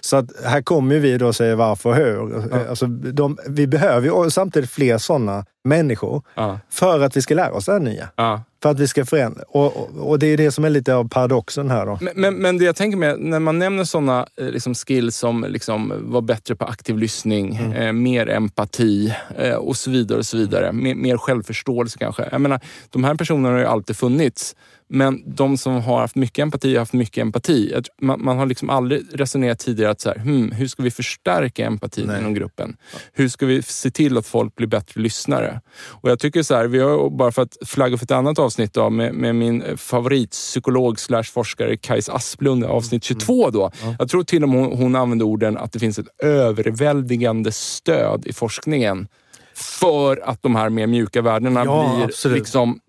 [0.00, 2.48] så att här kommer vi då och säger varför och hur.
[2.50, 2.68] Ja.
[2.68, 6.60] Alltså, de, vi behöver ju samtidigt fler sådana människor ja.
[6.70, 8.08] för att vi ska lära oss det här nya.
[8.16, 8.42] Ja.
[8.62, 9.42] För att vi ska förändra.
[9.48, 11.86] Och, och, och, det är det som är lite av paradoxen här.
[11.86, 11.98] Då.
[12.00, 15.46] Men, men, men det jag tänker med, när man nämner sådana eh, liksom, skills som
[15.48, 17.72] liksom, vara bättre på aktiv lyssning, mm.
[17.72, 20.18] eh, mer empati eh, och så vidare.
[20.18, 20.72] och så vidare.
[20.72, 22.28] Mer, mer självförståelse kanske.
[22.32, 22.60] Jag menar,
[22.90, 24.54] de här personerna har ju alltid funnits.
[24.90, 27.74] Men de som har haft mycket empati har haft mycket empati.
[28.00, 31.66] Man, man har liksom aldrig resonerat tidigare att så här, hmm, hur ska vi förstärka
[31.66, 32.20] empatin Nej.
[32.20, 32.76] inom gruppen?
[33.12, 35.60] Hur ska vi se till att folk blir bättre lyssnare?
[35.86, 38.72] Och jag tycker så här, vi har bara för att flagga för ett annat avsnitt
[38.72, 43.52] då, med, med min favoritpsykolog slash forskare Kajs Asplund, avsnitt 22 mm.
[43.52, 43.70] då.
[43.82, 43.94] Mm.
[43.98, 48.26] Jag tror till och med hon, hon använde orden att det finns ett överväldigande stöd
[48.26, 49.08] i forskningen
[49.54, 52.38] för att de här mer mjuka värdena ja, blir absolut.
[52.38, 52.80] liksom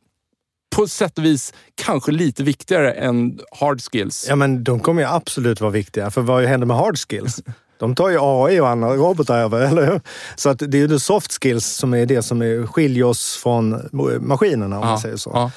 [0.76, 4.26] på sätt och vis kanske lite viktigare än hard skills.
[4.30, 6.12] Ja, men de kommer ju absolut vara viktiga.
[6.12, 7.42] För vad händer med hard skills?
[7.80, 10.02] De tar ju AI och andra robotar över, eller hur?
[10.36, 13.90] Så att det är ju soft skills som är det som är, skiljer oss från
[14.20, 15.32] maskinerna, om ja, man säger så.
[15.34, 15.52] Ja.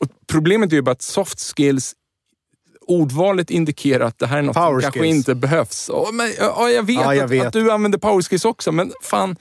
[0.00, 1.94] Och problemet är ju bara att soft skills
[2.90, 5.88] ordvalet indikerar att det här är något power som kanske inte behövs.
[5.88, 8.92] Oh, men, ja, jag, vet ja, jag vet att, du använder power skills också, men
[9.02, 9.36] fan,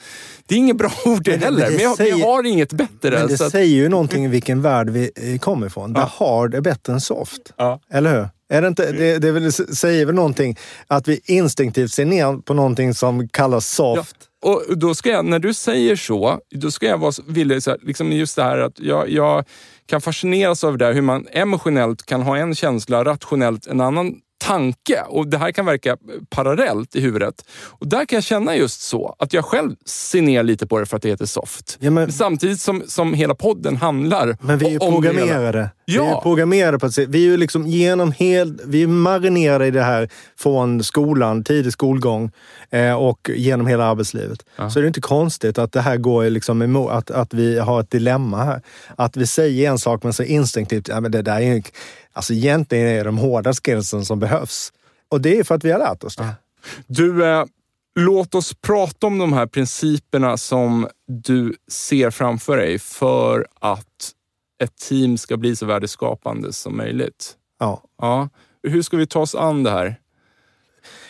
[0.45, 1.69] det är inget bra ord det heller.
[1.69, 3.09] Men, det men säger, vi har inget bättre.
[3.09, 5.93] Men det så säger ju någonting i vilken värld vi eh, kommer ifrån.
[5.93, 5.99] Ja.
[5.99, 7.53] Där hard är bättre än soft.
[7.57, 7.81] Ja.
[7.91, 8.29] Eller hur?
[8.51, 10.57] Är det, inte, det, det säger väl någonting
[10.87, 14.15] att vi instinktivt ser ner på någonting som kallas soft.
[14.19, 14.25] Ja.
[14.41, 17.79] Och då ska jag, när du säger så, då ska jag vara villig, så här,
[17.81, 19.45] liksom just det här att jag, jag
[19.85, 24.15] kan fascineras av det där, hur man emotionellt kan ha en känsla, rationellt en annan
[24.49, 25.01] tanke.
[25.07, 25.97] Och Det här kan verka
[26.29, 27.45] parallellt i huvudet.
[27.51, 30.85] Och Där kan jag känna just så, att jag själv ser ner lite på det
[30.85, 31.77] för att det heter soft.
[31.79, 35.69] Ja, men, Samtidigt som, som hela podden handlar Men vi är ju programmerade.
[35.85, 36.03] Ja.
[36.03, 39.67] Vi är programmerade på att se, vi är ju liksom genom hel, vi är marinerade
[39.67, 40.09] i det här
[40.39, 42.31] från skolan, tidig skolgång
[42.69, 44.45] eh, och genom hela arbetslivet.
[44.55, 44.69] Ja.
[44.69, 47.79] Så det är inte konstigt att det här går liksom emot, att, att vi har
[47.79, 48.61] ett dilemma här.
[48.95, 51.63] Att vi säger en sak men så instinktivt, ja, men det där är
[52.19, 54.73] Alltså egentligen är det de hårda skillsen som behövs.
[55.09, 56.33] Och det är för att vi har lärt oss det.
[56.87, 57.45] Du, eh,
[57.99, 64.11] låt oss prata om de här principerna som du ser framför dig för att
[64.63, 67.33] ett team ska bli så värdeskapande som möjligt.
[67.59, 67.83] Ja.
[67.97, 68.29] ja.
[68.63, 69.95] Hur ska vi ta oss an det här?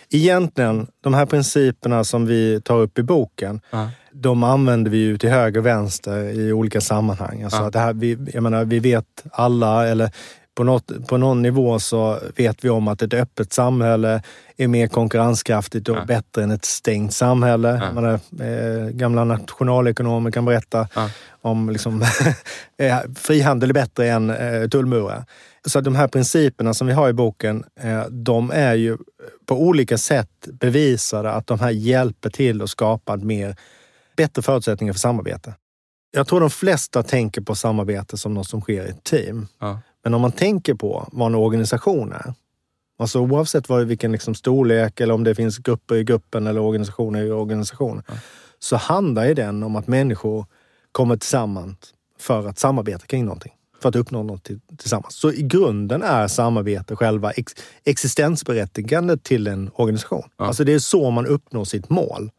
[0.09, 3.89] Egentligen, de här principerna som vi tar upp i boken, ja.
[4.11, 7.43] de använder vi ju till höger och vänster i olika sammanhang.
[7.43, 7.69] Alltså ja.
[7.69, 10.11] det här, vi, jag menar, vi vet alla, eller
[10.59, 14.21] på, något, på någon nivå så vet vi om att ett öppet samhälle
[14.57, 16.05] är mer konkurrenskraftigt och ja.
[16.05, 17.79] bättre än ett stängt samhälle.
[17.81, 17.91] Ja.
[17.91, 21.09] Menar, eh, gamla nationalekonomer kan berätta ja.
[21.41, 22.01] om liksom,
[22.77, 25.25] eh, frihandel är bättre än eh, tullmurar.
[25.65, 28.97] Så de här principerna som vi har i boken, eh, de är ju
[29.45, 33.55] på olika sätt bevisade att de här hjälper till att skapa mer,
[34.17, 35.53] bättre förutsättningar för samarbete.
[36.11, 39.47] Jag tror de flesta tänker på samarbete som något som sker i ett team.
[39.59, 39.79] Ja.
[40.09, 42.33] Men om man tänker på vad en organisation är,
[42.99, 47.23] alltså oavsett vad, vilken liksom storlek eller om det finns grupper i gruppen eller organisationer
[47.23, 48.13] i organisationen, ja.
[48.59, 50.45] så handlar ju den om att människor
[50.91, 53.51] kommer tillsammans för att samarbeta kring någonting.
[53.81, 55.15] För att uppnå något tillsammans.
[55.15, 60.29] Så i grunden är samarbete själva ex existensberättigandet till en organisation.
[60.37, 60.45] Ja.
[60.45, 62.31] Alltså det är så man uppnår sitt mål.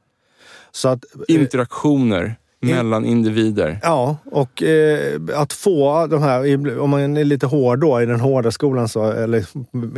[0.84, 3.78] Att, Interaktioner mellan individer.
[3.82, 8.20] Ja, och eh, att få de här, om man är lite hård då i den
[8.20, 9.44] hårda skolan, så, eller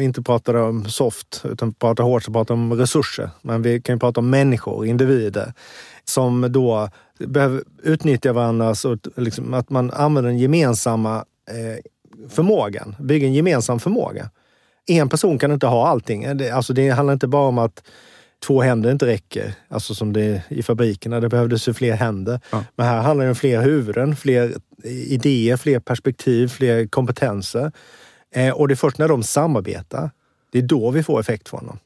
[0.00, 3.30] inte pratar om soft, utan pratar hårt, så pratar om resurser.
[3.42, 5.52] Men vi kan ju prata om människor, individer,
[6.04, 11.16] som då behöver utnyttja varandra, så liksom, att man använder den gemensamma
[11.50, 11.84] eh,
[12.28, 14.30] förmågan, bygger en gemensam förmåga.
[14.86, 16.36] En person kan inte ha allting.
[16.36, 17.82] Det, alltså det handlar inte bara om att
[18.46, 21.20] två händer inte räcker, alltså som det är i fabrikerna.
[21.20, 22.40] Det behövdes ju fler händer.
[22.50, 22.64] Ja.
[22.76, 27.72] Men här handlar det om fler huvuden, fler idéer, fler perspektiv, fler kompetenser.
[28.34, 30.10] Eh, och det är först när de samarbetar,
[30.52, 31.78] det är då vi får effekt från dem.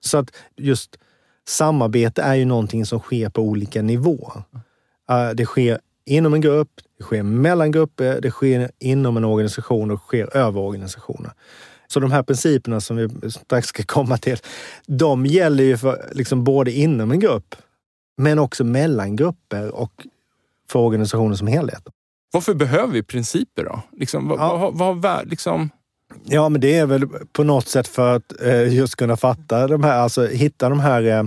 [0.00, 0.98] Så att just
[1.48, 4.42] samarbete är ju någonting som sker på olika nivåer.
[5.10, 9.90] Uh, det sker inom en grupp, det sker mellan grupper, det sker inom en organisation
[9.90, 11.32] och det sker över organisationer.
[11.92, 14.36] Så de här principerna som vi strax ska komma till,
[14.86, 17.54] de gäller ju för liksom både inom en grupp,
[18.16, 20.06] men också mellan grupper och
[20.70, 21.82] för organisationen som helhet.
[22.32, 23.82] Varför behöver vi principer då?
[23.92, 24.70] Liksom, vad, ja.
[24.74, 25.70] vad, vad, liksom...
[26.24, 29.84] Ja, men det är väl på något sätt för att eh, just kunna fatta de
[29.84, 31.24] här, alltså hitta de här eh,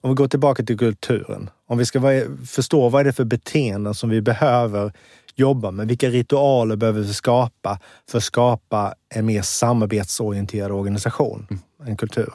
[0.00, 1.50] om vi går tillbaka till kulturen.
[1.66, 4.92] Om vi ska förstå vad är det för beteenden som vi behöver
[5.40, 5.88] jobba med.
[5.88, 7.78] Vilka ritualer behöver vi skapa
[8.10, 11.62] för att skapa en mer samarbetsorienterad organisation, mm.
[11.90, 12.32] en kultur?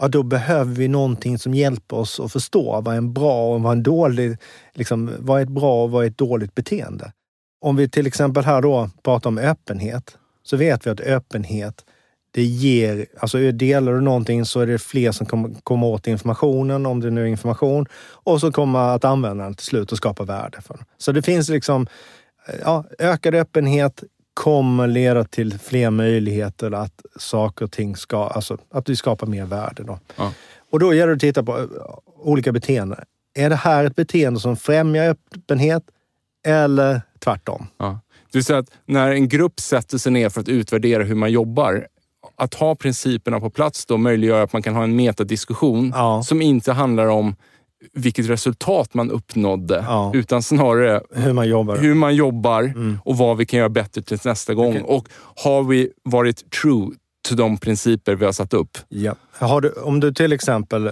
[0.00, 3.72] Ja, då behöver vi någonting som hjälper oss att förstå vad en bra och vad
[3.72, 4.36] en dålig,
[4.74, 7.12] liksom, vad är ett bra och vad är ett dåligt beteende?
[7.60, 11.84] Om vi till exempel här då pratar om öppenhet, så vet vi att öppenhet
[12.30, 16.86] det ger, alltså delar du någonting så är det fler som kommer, kommer åt informationen,
[16.86, 17.86] om det nu är information,
[18.24, 20.84] och så kommer att använda den till slut och skapa värde för den.
[20.98, 21.86] Så det finns liksom
[22.62, 28.88] ja, ökad öppenhet kommer leda till fler möjligheter att saker och ting ska, alltså att
[28.88, 29.82] vi skapar mer värde.
[29.82, 29.98] Då.
[30.16, 30.32] Ja.
[30.70, 31.64] Och då gäller det att titta på eh,
[32.18, 32.98] olika beteenden.
[33.34, 35.82] Är det här ett beteende som främjar öppenhet
[36.46, 37.66] eller tvärtom?
[37.78, 38.00] Ja.
[38.32, 41.86] Du säger att när en grupp sätter sig ner för att utvärdera hur man jobbar,
[42.36, 46.22] att ha principerna på plats då möjliggör att man kan ha en metadiskussion ja.
[46.22, 47.36] som inte handlar om
[47.92, 50.10] vilket resultat man uppnådde, ja.
[50.14, 52.98] utan snarare hur man jobbar, hur man jobbar mm.
[53.04, 54.68] och vad vi kan göra bättre till nästa gång.
[54.68, 54.82] Okay.
[54.82, 56.90] Och har vi varit true
[57.28, 58.78] till de principer vi har satt upp?
[58.88, 59.14] Ja.
[59.62, 60.90] Du, om du till exempel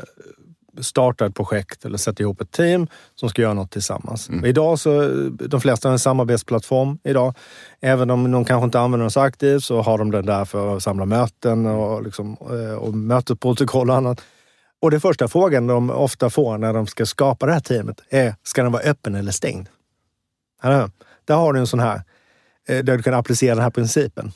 [0.80, 4.28] startar ett projekt eller sätter ihop ett team som ska göra något tillsammans.
[4.28, 4.44] Mm.
[4.44, 7.34] Idag så, de flesta har en samarbetsplattform idag.
[7.80, 10.76] Även om de kanske inte använder den så aktivt så har de den där för
[10.76, 14.22] att samla möten och, liksom, eh, och mötesprotokoll och annat.
[14.80, 18.34] Och den första frågan de ofta får när de ska skapa det här teamet är,
[18.42, 19.68] ska den vara öppen eller stängd?
[21.24, 22.02] Där har du en sån här,
[22.68, 24.32] eh, där du kan applicera den här principen.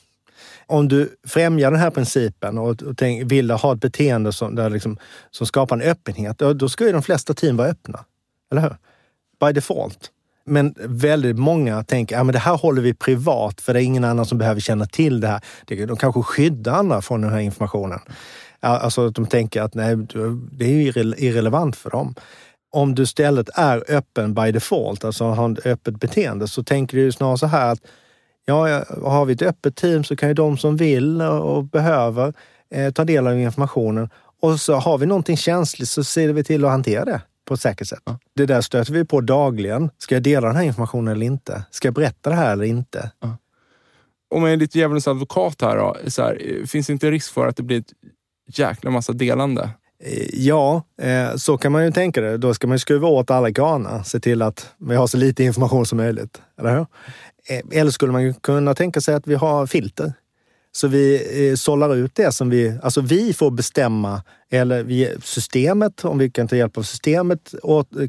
[0.67, 4.71] Om du främjar den här principen och, och tänk, vill ha ett beteende som, där
[4.71, 4.99] liksom,
[5.31, 8.05] som skapar en öppenhet, då, då ska ju de flesta team vara öppna.
[8.51, 8.77] Eller hur?
[9.41, 10.11] By default.
[10.45, 14.05] Men väldigt många tänker att ja, det här håller vi privat för det är ingen
[14.05, 15.41] annan som behöver känna till det här.
[15.87, 18.01] De kanske skyddar andra från den här informationen.
[18.61, 19.97] Alltså att de tänker att nej,
[20.53, 22.15] det är irrelevant för dem.
[22.73, 27.13] Om du istället är öppen by default, alltså har ett öppet beteende, så tänker du
[27.13, 27.81] snarare så här att
[28.45, 32.33] ja, har vi ett öppet team så kan ju de som vill och behöver
[32.75, 34.09] eh, ta del av informationen.
[34.43, 37.61] Och så har vi någonting känsligt så ser vi till att hantera det på ett
[37.61, 38.03] säkert sätt.
[38.05, 38.19] Ja.
[38.37, 39.91] Det där stöter vi på dagligen.
[39.99, 41.65] Ska jag dela den här informationen eller inte?
[41.71, 43.11] Ska jag berätta det här eller inte?
[43.21, 43.37] Ja.
[44.35, 47.47] Om jag är lite djävulens advokat här, då, så här, finns det inte risk för
[47.47, 47.93] att det blir ett
[48.59, 49.71] jäkla massa delande.
[50.05, 52.37] Eh, ja, eh, så kan man ju tänka det.
[52.37, 53.97] Då ska man skruva åt alla granar.
[53.97, 56.43] Eh, se till att vi har så lite information som möjligt.
[56.59, 56.87] Eller hur?
[57.73, 60.13] Eller skulle man kunna tänka sig att vi har filter.
[60.73, 62.79] Så vi sållar ut det som vi...
[62.83, 67.55] Alltså vi får bestämma, eller vi, systemet, om vi kan ta hjälp av systemet,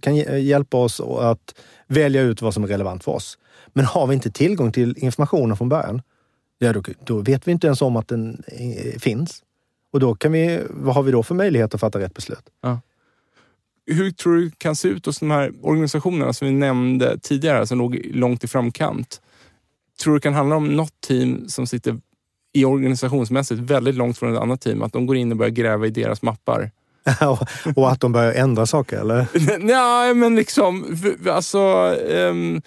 [0.01, 1.55] kan hjälpa oss att
[1.87, 3.37] välja ut vad som är relevant för oss.
[3.73, 6.01] Men har vi inte tillgång till informationen från början,
[6.59, 8.43] ja, då, då vet vi inte ens om att den
[8.99, 9.43] finns.
[9.91, 12.49] Och då kan vi, vad har vi då för möjlighet att fatta rätt beslut?
[12.61, 12.81] Ja.
[13.85, 17.67] Hur tror du det kan se ut hos de här organisationerna som vi nämnde tidigare,
[17.67, 19.21] som låg långt i framkant?
[20.03, 21.99] Tror du det kan handla om något team som sitter
[22.53, 25.87] i organisationsmässigt väldigt långt från ett annat team, att de går in och börjar gräva
[25.87, 26.71] i deras mappar?
[27.75, 29.27] och att de börjar ändra saker, eller?
[29.59, 30.97] Nej, men liksom...
[31.29, 31.59] Alltså,
[32.09, 32.61] um,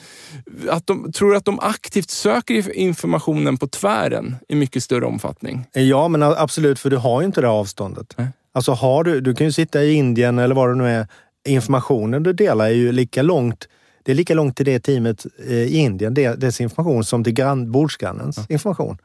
[0.68, 5.66] att de, tror att de aktivt söker informationen på tvären i mycket större omfattning?
[5.72, 8.14] Ja, men absolut, för du har ju inte det avståndet.
[8.16, 8.28] Nej.
[8.52, 11.06] Alltså har du, du kan ju sitta i Indien eller vad det nu är.
[11.46, 13.68] Informationen du delar är ju lika långt
[14.04, 17.72] det är lika långt till det teamet eh, i Indien, dess information, som till grann,
[17.72, 18.44] bordsgrannens ja.
[18.48, 18.98] information.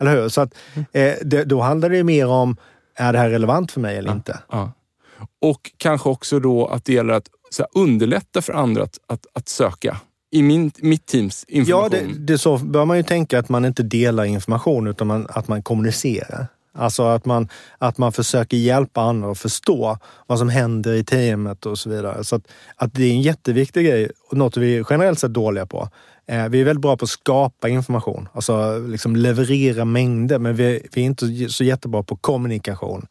[0.00, 0.28] Eller hur?
[0.28, 0.86] Så att, mm.
[0.92, 2.56] eh, det, då handlar det mer om
[2.94, 4.38] är det här relevant för mig eller ja, inte?
[4.50, 4.72] Ja.
[5.40, 9.48] Och kanske också då att det gäller att här, underlätta för andra att, att, att
[9.48, 9.96] söka?
[10.32, 11.82] I min, mitt teams information?
[11.82, 15.26] Ja, det, det så bör man ju tänka att man inte delar information utan man,
[15.30, 16.46] att man kommunicerar.
[16.72, 17.48] Alltså att man,
[17.78, 22.24] att man försöker hjälpa andra att förstå vad som händer i teamet och så vidare.
[22.24, 22.42] Så att,
[22.76, 25.88] att det är en jätteviktig grej och något vi är generellt sett dåliga på.
[26.26, 30.86] Eh, vi är väldigt bra på att skapa information, alltså liksom leverera mängder, men vi,
[30.92, 33.06] vi är inte så jättebra på kommunikation.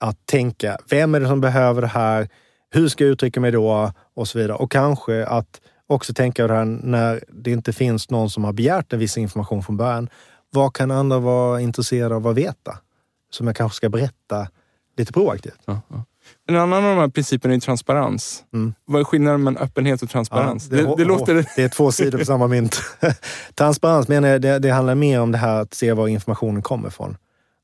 [0.00, 2.28] Att tänka, vem är det som behöver det här?
[2.70, 3.92] Hur ska jag uttrycka mig då?
[4.14, 4.56] Och så vidare.
[4.56, 8.92] Och kanske att också tänka det här när det inte finns någon som har begärt
[8.92, 10.08] en viss information från början.
[10.50, 12.78] Vad kan andra vara intresserade av att veta?
[13.30, 14.48] Som jag kanske ska berätta
[14.96, 15.60] lite proaktivt.
[15.64, 16.04] Ja, ja.
[16.48, 18.44] En annan av de här principerna är transparens.
[18.52, 18.74] Mm.
[18.84, 20.68] Vad är skillnaden mellan öppenhet och transparens?
[20.70, 21.46] Ja, det, det, det, låter...
[21.56, 22.82] det är två sidor på samma mynt.
[23.54, 26.88] transparens menar jag, det, det handlar mer om det här att se var informationen kommer
[26.88, 27.16] ifrån.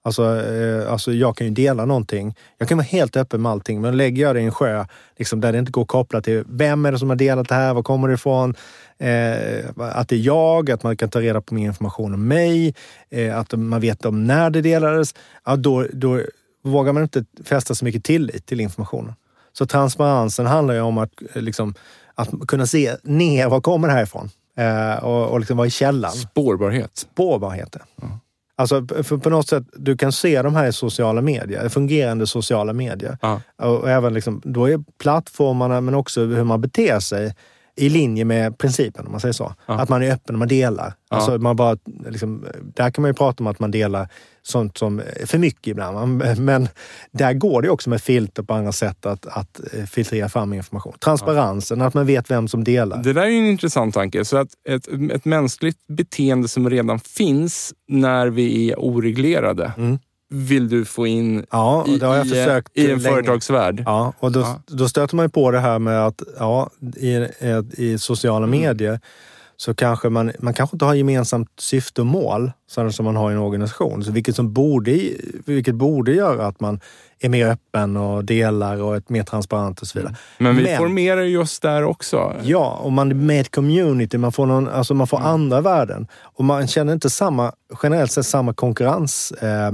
[0.07, 2.35] Alltså, eh, alltså jag kan ju dela någonting.
[2.59, 4.85] Jag kan vara helt öppen med allting, men lägger jag det i en sjö
[5.17, 7.55] liksom, där det inte går att koppla till vem är det som har delat det
[7.55, 8.55] här, var kommer det ifrån?
[8.99, 12.75] Eh, att det är jag, att man kan ta reda på mer information om mig,
[13.11, 15.15] eh, att man vet om när det delades.
[15.45, 16.21] Ja, då, då
[16.65, 19.15] vågar man inte fästa så mycket tillit till informationen.
[19.53, 21.75] Så transparensen handlar ju om att, eh, liksom,
[22.15, 24.31] att kunna se ner, var kommer det här ifrån?
[24.57, 26.13] Eh, och, och liksom, vad är källan?
[26.13, 26.91] Spårbarhet.
[26.95, 28.16] Spårbarhet, mm.
[28.59, 32.73] Alltså för på något sätt, du kan se de här i sociala medier, fungerande sociala
[32.73, 33.19] medier.
[33.23, 33.41] Ja.
[33.57, 37.35] Och även liksom, då är plattformarna, men också hur man beter sig
[37.77, 39.55] i linje med principen, om man säger så.
[39.67, 39.75] Ja.
[39.75, 40.95] Att man är öppen och man delar.
[41.11, 41.17] Ja.
[41.17, 41.77] Alltså man bara,
[42.09, 44.09] liksom, där kan man ju prata om att man delar
[44.43, 46.23] sånt som är för mycket ibland.
[46.39, 46.69] Men
[47.13, 50.93] där går det också med filter på andra sätt att, att eh, filtrera fram information.
[50.99, 51.87] Transparensen, ja.
[51.87, 53.03] att man vet vem som delar.
[53.03, 54.25] Det där är en intressant tanke.
[54.25, 59.99] Så att ett, ett mänskligt beteende som redan finns när vi är oreglerade mm
[60.29, 63.01] vill du få in ja, i, det har jag i, försökt i en länge.
[63.01, 63.83] företagsvärld.
[63.87, 64.63] Ja, och då, ja.
[64.67, 67.29] då stöter man ju på det här med att ja, i,
[67.77, 68.61] i sociala mm.
[68.61, 69.01] medier
[69.57, 73.35] så kanske man, man kanske inte har gemensamt syfte och mål som man har i
[73.35, 74.05] en organisation.
[74.05, 74.99] Så vilket, som borde,
[75.47, 76.81] vilket borde göra att man
[77.21, 80.17] är mer öppen och delar och är mer transparent och så vidare.
[80.39, 82.35] Men vi Men, formerar just där också.
[82.43, 84.19] Ja, och man är med i ett community.
[84.19, 85.31] Man får, någon, alltså man får mm.
[85.31, 86.07] andra värden.
[86.23, 87.53] Och man känner inte samma,
[87.83, 89.33] generellt sett samma konkurrens.
[89.33, 89.73] Eh,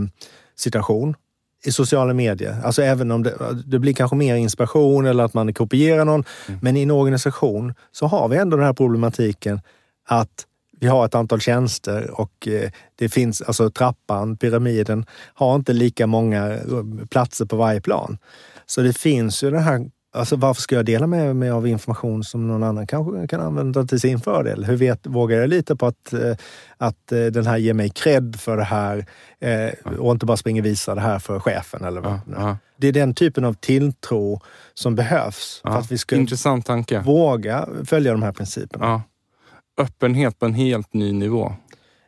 [0.63, 1.17] situation
[1.65, 2.57] i sociala medier.
[2.65, 6.25] Alltså även om det, det, blir kanske mer inspiration eller att man kopierar någon.
[6.49, 6.61] Mm.
[6.63, 9.61] Men i en organisation så har vi ändå den här problematiken
[10.09, 10.47] att
[10.81, 16.07] vi har ett antal tjänster och eh, det finns, alltså trappan, pyramiden, har inte lika
[16.07, 16.59] många
[17.11, 18.19] platser på varje plan.
[18.67, 22.25] Så det finns ju den här Alltså varför ska jag dela med mig av information
[22.25, 24.65] som någon annan kanske kan använda till sin fördel?
[24.65, 26.37] Hur vet, vågar jag lita på att, eh,
[26.77, 29.07] att eh, den här ger mig cred för det här
[29.41, 31.85] eh, och inte bara springer och visar det här för chefen?
[31.85, 32.21] Eller vad.
[32.37, 34.41] Ja, det är den typen av tilltro
[34.75, 36.17] som behövs ja, för att vi ska
[37.05, 39.03] våga följa de här principerna.
[39.79, 41.53] Öppenhet på en helt ny nivå.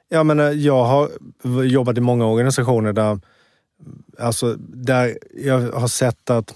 [0.08, 1.10] Ja, men jag har
[1.64, 3.20] jobbat i många organisationer där,
[4.18, 6.54] alltså, där jag har sett att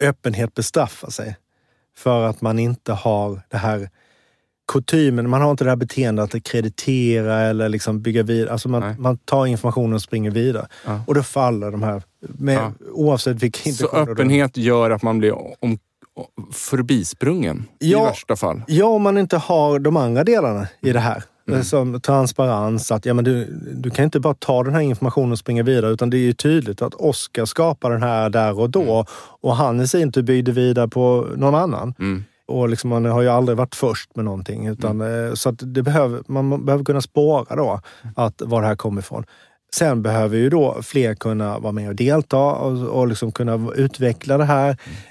[0.00, 1.36] öppenhet bestraffar sig.
[1.96, 3.90] För att man inte har det här
[4.72, 8.52] kutymen, man har inte det här beteendet att kreditera eller liksom bygga vidare.
[8.52, 10.66] Alltså man, man tar informationen och springer vidare.
[10.86, 11.00] Ja.
[11.06, 12.72] Och då faller de här, med, ja.
[12.92, 15.78] oavsett vilka Så öppenhet gör att man blir om,
[16.52, 18.62] förbisprungen ja, i värsta fall?
[18.66, 21.22] Ja, om man inte har de andra delarna i det här.
[21.48, 21.64] Mm.
[21.64, 23.44] Som transparens, att ja, men du,
[23.74, 26.32] du kan inte bara ta den här informationen och springa vidare utan det är ju
[26.32, 29.04] tydligt att Oskar skapar den här där och då mm.
[29.40, 31.94] och han i sin tur byggde vidare på någon annan.
[31.98, 32.24] Mm.
[32.48, 34.66] Och liksom, man har ju aldrig varit först med någonting.
[34.66, 35.28] Utan, mm.
[35.28, 37.80] Eh, så att det behöver, man behöver kunna spåra då
[38.16, 39.24] att var det här kommer ifrån.
[39.74, 44.38] Sen behöver ju då fler kunna vara med och delta och, och liksom kunna utveckla
[44.38, 44.66] det här.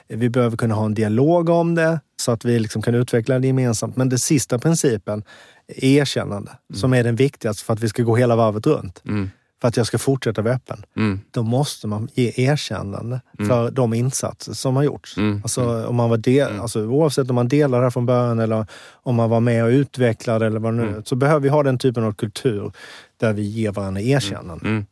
[0.07, 0.19] Mm.
[0.19, 3.47] Vi behöver kunna ha en dialog om det så att vi liksom kan utveckla det
[3.47, 3.95] gemensamt.
[3.95, 5.23] Men den sista principen
[5.67, 6.79] erkännande mm.
[6.79, 9.01] som är den viktigaste för att vi ska gå hela varvet runt.
[9.05, 9.29] Mm.
[9.61, 10.83] För att jag ska fortsätta vara öppen.
[10.95, 11.19] Mm.
[11.31, 13.49] Då måste man ge erkännande mm.
[13.49, 15.17] för de insatser som har gjorts.
[15.17, 15.39] Mm.
[15.43, 15.85] Alltså, mm.
[15.85, 19.15] om man var del, alltså, oavsett om man delar det här från början eller om
[19.15, 21.01] man var med och utvecklade eller vad nu.
[21.05, 22.71] Så behöver vi ha den typen av kultur
[23.19, 24.85] där vi ger varandra erkännande.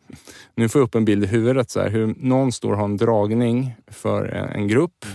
[0.56, 2.86] Nu får jag upp en bild i huvudet, så här, hur någon står och har
[2.86, 5.06] en dragning för en grupp,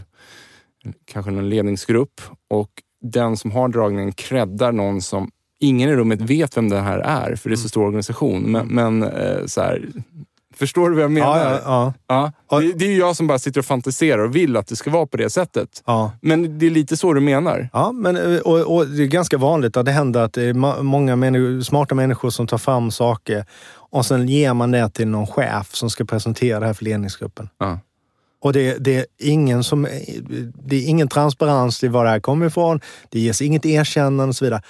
[1.04, 5.30] kanske en ledningsgrupp och den som har dragningen creddar någon som
[5.60, 7.68] ingen i rummet vet vem det här är, för det är så mm.
[7.68, 8.42] stor organisation.
[8.42, 9.88] Men, men eh, så här,
[10.54, 11.38] Förstår du vad jag menar?
[11.38, 12.32] Ja, ja, ja.
[12.50, 14.76] ja det, det, är ju jag som bara sitter och fantiserar och vill att det
[14.76, 15.82] ska vara på det sättet.
[15.86, 16.12] Ja.
[16.22, 17.68] Men det är lite så du menar?
[17.72, 20.82] Ja, men, eh, och, och det är ganska vanligt att det händer att det är
[20.82, 25.26] många människor, smarta människor som tar fram saker och sen ger man det till någon
[25.26, 27.48] chef som ska presentera det här för ledningsgruppen.
[27.58, 27.78] Ja.
[28.40, 29.88] Och det, det, är ingen som,
[30.64, 32.80] det är ingen transparens i var det här kommer ifrån.
[33.08, 34.62] Det ges inget erkännande och så vidare.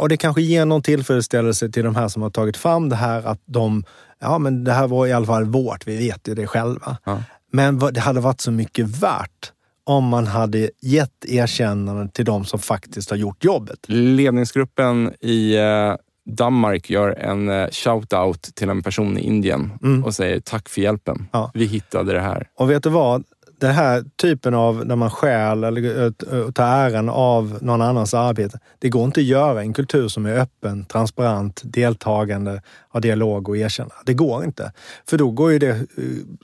[0.00, 3.22] Och det kanske ger någon tillfredsställelse till de här som har tagit fram det här
[3.22, 3.84] att de,
[4.20, 6.96] ja men det här var i alla fall vårt, vi vet ju det själva.
[7.04, 7.22] Ja.
[7.52, 9.52] Men det hade varit så mycket värt
[9.84, 13.78] om man hade gett erkännande till de som faktiskt har gjort jobbet.
[13.88, 15.94] Ledningsgruppen i eh,
[16.36, 20.04] Danmark gör en eh, shout-out till en person i Indien Mm.
[20.04, 21.26] och säger tack för hjälpen.
[21.32, 21.50] Ja.
[21.54, 22.46] Vi hittade det här.
[22.58, 23.24] Och vet du vad?
[23.60, 28.14] Den här typen av när man stjäl eller eh, eh, tar äran av någon annans
[28.14, 28.58] arbete.
[28.78, 33.48] Det går inte att göra i en kultur som är öppen, transparent, deltagande, har dialog
[33.48, 34.02] och erkännande.
[34.06, 34.72] Det går inte.
[35.08, 35.76] För då går ju det, eh,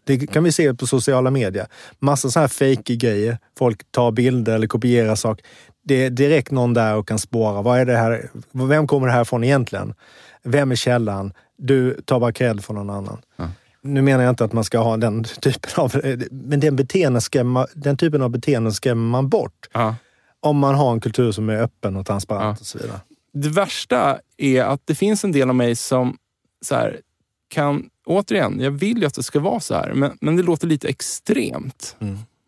[0.04, 1.66] det kan vi se på sociala medier.
[1.98, 3.38] Massa så här fake grejer.
[3.58, 5.46] Folk tar bilder eller kopierar saker.
[5.84, 7.62] Det är direkt någon där och kan spåra.
[7.62, 8.30] Vad är det här?
[8.52, 9.94] Vem kommer det här från egentligen?
[10.42, 11.32] Vem är källan?
[11.58, 13.18] Du tar bara cred från någon annan.
[13.36, 13.48] Ja.
[13.86, 16.00] Nu menar jag inte att man ska ha den typen av...
[16.30, 19.68] Men den, beteende skrämma, den typen av beteenden skrämmer man bort.
[19.72, 19.94] Ja.
[20.40, 22.60] Om man har en kultur som är öppen och transparent Ja.
[22.60, 23.00] och så vidare.
[23.32, 26.16] Det värsta är att det finns en del av mig som
[26.64, 27.00] så här,
[27.48, 27.84] kan...
[28.06, 30.88] Återigen, jag vill ju att det ska vara så här, men, men det låter lite
[30.88, 31.96] extremt.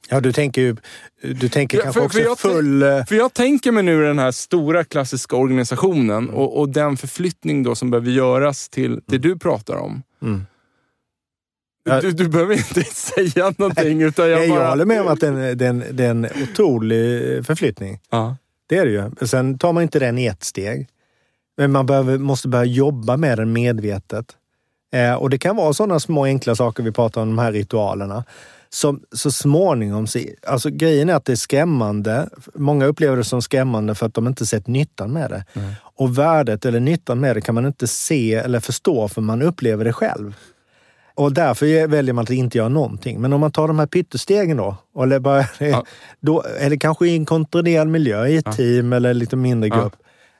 [0.08, 0.76] Ja, du tänker ju...
[1.22, 2.82] Du tänker Ja, kanske för- också för jag- full...
[2.82, 6.34] eh, För jag tänker mig nu den här stora klassiska organisationen Mm.
[6.34, 10.02] och, och den förflyttning då som behöver göras till det du pratar om.
[10.22, 10.46] Mm.
[12.02, 14.02] Du, du behöver inte säga någonting.
[14.02, 14.62] Utan jag, Jag, bara...
[14.62, 18.00] jag håller med om att det är en- otrolig förflyttning.
[18.10, 18.36] Ja.
[18.68, 19.26] Det är det ju.
[19.26, 20.88] Sen tar man inte den i ett steg.
[21.56, 24.26] Men man behöver, måste börja jobba med den medvetet.
[24.92, 28.24] Eh, och det kan vara sådana små enkla saker vi pratar om, de här ritualerna.
[28.70, 30.06] Som så småningom,
[30.46, 32.28] alltså grejen är att det är skrämmande.
[32.54, 35.44] Många upplever det som skrämmande för att de inte sett nyttan med det.
[35.52, 35.74] Nej.
[35.82, 39.84] Och värdet eller nyttan med det kan man inte se eller förstå för man upplever
[39.84, 40.34] det själv.
[41.18, 43.20] Och därför väljer man att inte göra någonting.
[43.20, 45.84] Men om man tar de här pyttestegen då, eller, bara, Ja.
[46.20, 48.52] då, eller kanske i en kontrollerad miljö, i ett Ja.
[48.52, 49.76] team eller lite mindre Ja.
[49.80, 49.92] grupp.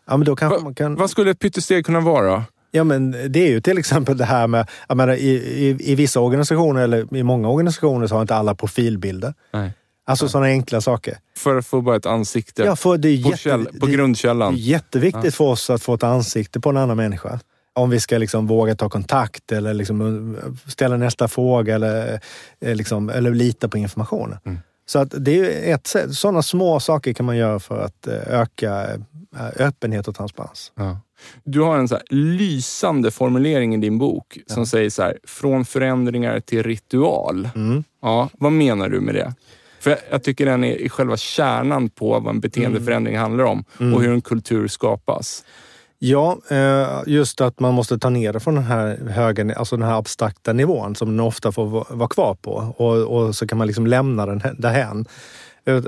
[0.06, 0.94] Ja, men då kanske Va, man kan...
[0.94, 2.44] Vad skulle ett pyttesteg kunna vara?
[2.70, 5.94] Ja, men det är ju till exempel det här med, jag menar, i, i, i
[5.94, 9.34] vissa organisationer, eller i många organisationer, så har inte alla profilbilder.
[9.52, 9.72] Nej.
[10.06, 11.16] Alltså sådana enkla saker.
[11.38, 14.54] För att få bara ett ansikte Ja, för det är på, jätte, käll, på grundkällan.
[14.54, 17.40] Det är jätteviktigt för oss att få ett ansikte på en annan människa.
[17.78, 22.20] Om vi ska liksom våga ta kontakt eller liksom uh, ställa nästa fråga eller,
[22.60, 24.38] eh, liksom, eller lita på informationen.
[24.44, 24.58] Mm.
[24.86, 26.14] Så att det är ett sätt.
[26.14, 28.94] Sådana små saker kan man göra för att eh, öka
[29.36, 30.72] eh, öppenhet och transparens.
[30.74, 31.00] Ja.
[31.44, 36.40] Du har en så lysande formulering i din bok som säger så här, från förändringar
[36.40, 37.48] till ritual.
[37.54, 37.84] Mm.
[38.02, 39.34] Ja, vad menar du med det?
[39.80, 43.94] För jag, jag tycker den är själva kärnan på vad en beteendeförändring handlar om Mm.
[43.94, 45.44] och hur en kultur skapas.
[46.00, 49.88] Ja, eh, just att man måste ta ner det från den här höga, alltså den
[49.88, 52.74] här abstrakta nivån som den ofta får va- vara kvar på.
[52.76, 55.04] Och, och så kan man liksom lämna den därhän.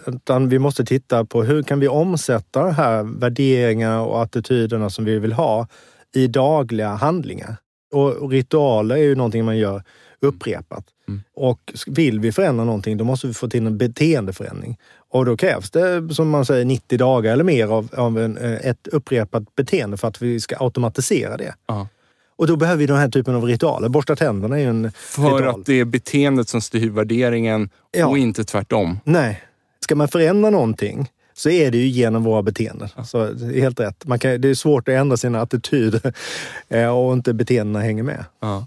[0.07, 5.05] Utan vi måste titta på hur kan vi omsätta de här värderingarna och attityderna som
[5.05, 5.67] vi vill ha
[6.15, 7.57] i dagliga handlingar.
[7.93, 9.83] Och, och ritualer är ju någonting man gör
[10.21, 10.85] upprepat.
[11.09, 11.21] Mm.
[11.35, 14.79] Och vill vi förändra någonting, då måste vi få till en beteendeförändring.
[15.13, 18.53] Och då krävs det, som man säger, 90 dagar eller mer av, av en, eh,
[18.67, 21.55] ett upprepat beteende för att vi ska automatisera det.
[21.67, 21.89] Ja.
[22.37, 23.89] Och då behöver vi den här typen av ritualer.
[23.89, 25.49] Borsta tänderna är ju en För ritual.
[25.61, 28.07] att det är beteendet som styr värderingen Ja.
[28.07, 29.01] och inte tvärtom.
[29.05, 29.43] Nej.
[29.81, 32.89] Ska man förändra någonting så är det ju genom våra beteenden.
[33.05, 34.07] Så det är helt rätt.
[34.07, 36.13] Man kan, det är svårt att ändra sina attityder
[36.69, 38.25] eh, och inte beteendena hänger med.
[38.41, 38.67] Ja.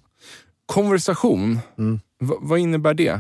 [0.66, 2.00] Konversation, Mm.
[2.20, 3.20] vad innebär det?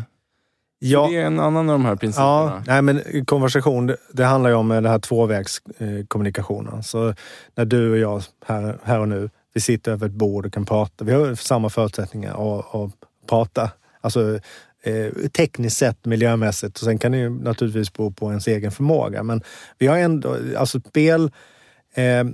[0.86, 2.64] Ja, Det är en annan av de här ja principerna.
[2.68, 6.84] nej, men konversation, det, handlar ju om eh, den här tvåvägskommunikationen.
[6.84, 7.14] Så
[7.56, 10.66] när du och jag här, här och nu, vi sitter över ett bord och kan
[10.66, 11.06] prata.
[11.06, 12.92] Vi har samma förutsättningar att, att
[13.30, 13.72] prata.
[14.02, 14.40] Alltså
[14.84, 16.78] eh, tekniskt sett, miljömässigt.
[16.78, 19.24] Och sen kan det ju naturligtvis bero på ens egen förmåga.
[19.24, 19.42] Men
[19.78, 21.32] vi har ändå, alltså spel,
[21.94, 22.26] eh,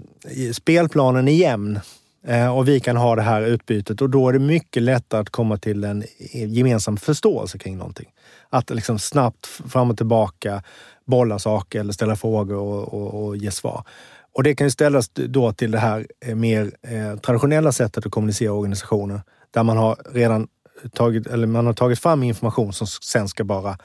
[0.54, 1.80] spelplanen är jämn.
[2.28, 5.30] Eh, och vi kan ha det här utbytet och då är det mycket lättare att
[5.30, 8.08] komma till en gemensam förståelse kring någonting.
[8.50, 10.64] Att liksom snabbt fram och tillbaka
[11.06, 13.84] bolla saker eller ställa frågor och, och, och ge svar.
[14.36, 18.12] Och det kan ju ställas då till det här eh, mer eh, traditionella sättet att
[18.12, 19.22] kommunicera organisationer.
[19.52, 20.48] Där man har redan
[20.94, 23.78] tagit, eller man har tagit fram information som sen ska bara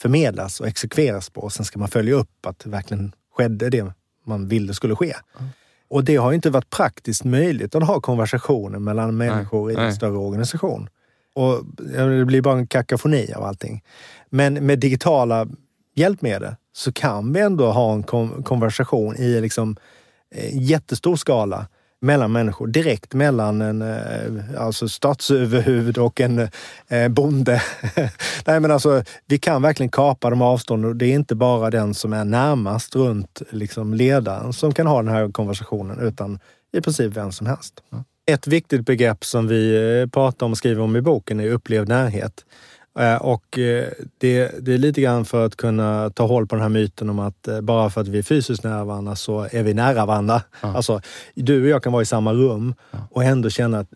[0.00, 1.40] förmedlas och exekveras på.
[1.40, 3.92] Och sen ska man följa upp att det verkligen skedde det
[4.24, 5.14] man ville skulle ske.
[5.88, 9.80] Och det har ju inte varit praktiskt möjligt att ha konversationer mellan människor i en
[9.80, 9.92] nej.
[9.92, 10.88] större organisation.
[11.36, 13.82] Och det blir bara en kakafoni av allting.
[14.30, 15.46] Men med digitala
[15.94, 18.02] hjälpmedel så kan vi ändå ha en
[18.42, 19.76] konversation i liksom
[20.34, 21.66] eh, jättestor skala
[22.00, 22.66] mellan människor.
[22.66, 26.48] Direkt mellan en eh, alltså statsöverhuvud och en
[26.88, 27.62] eh, bonde.
[28.46, 31.94] Nej, men alltså, vi kan verkligen kapa de avstånden och det är inte bara den
[31.94, 36.38] som är närmast runt liksom, ledaren som kan ha den här konversationen utan
[36.72, 37.82] i princip vem som helst.
[37.92, 38.04] Mm.
[38.26, 41.88] Ett viktigt begrepp som vi eh, pratar om och skriver om i boken är upplevd
[41.88, 42.44] närhet.
[42.98, 46.62] Eh, och eh, det, det, är lite grann för att kunna ta håll på den
[46.62, 49.74] här myten om att bara för att vi är fysiskt nära varandra så är vi
[49.74, 50.42] nära varandra.
[50.60, 50.76] Ja.
[50.76, 51.00] Alltså,
[51.34, 52.98] du och jag kan vara i samma rum ja.
[53.10, 53.88] och ändå känna att,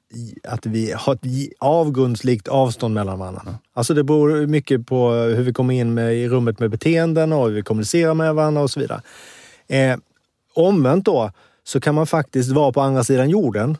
[0.44, 3.42] att vi har ett avgrundslikt avstånd mellan varandra.
[3.46, 3.52] Ja.
[3.74, 7.48] Alltså det beror mycket på hur vi kommer in med, i rummet med beteenden och
[7.48, 9.02] hur vi kommunicerar med varandra och så vidare.
[9.68, 9.96] Eh,
[10.54, 11.32] omvänt då
[11.64, 13.76] så kan man faktiskt vara på andra sidan jorden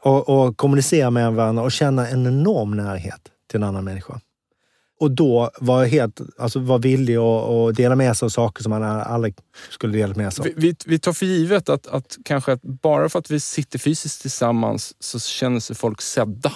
[0.00, 3.20] och, och kommunicera med varandra och känna en enorm närhet
[3.50, 4.20] till en annan människa
[5.00, 8.82] och då var helt, alltså var villig att, dela med sig av saker som man
[8.82, 9.34] aldrig
[9.70, 10.60] skulle dela med sig av.
[10.60, 14.20] Vi, vi, tar för givet att, att kanske att bara för att vi sitter fysiskt
[14.20, 16.52] tillsammans så känner sig folk sedda.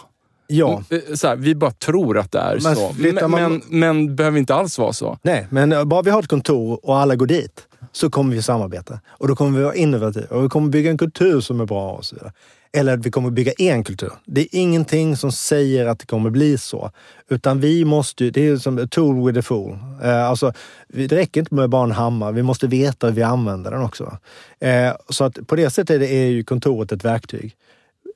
[0.47, 0.83] Ja.
[0.91, 2.95] Eh, så här, vi bara tror att det är men, så.
[2.99, 3.41] Men, man...
[3.41, 5.19] men, men behöver inte alls vara så.
[5.23, 9.01] Nej, men bara vi har ett kontor och alla går dit så kommer vi samarbeta.
[9.07, 11.93] Och då kommer vi vara innovativa och vi kommer bygga en kultur som är bra
[11.93, 12.33] och så vidare.
[12.73, 14.13] Eller att vi kommer bygga en kultur.
[14.25, 16.91] Det är ingenting som säger att det kommer bli så.
[17.29, 19.79] Utan vi måste, det är som a tool with a fool.
[20.03, 20.53] Eh, alltså,
[20.89, 24.19] det räcker inte med bara en hammare, vi måste veta hur vi använder den också.
[24.61, 27.57] Eh, så att på det sättet är ju kontoret ett verktyg.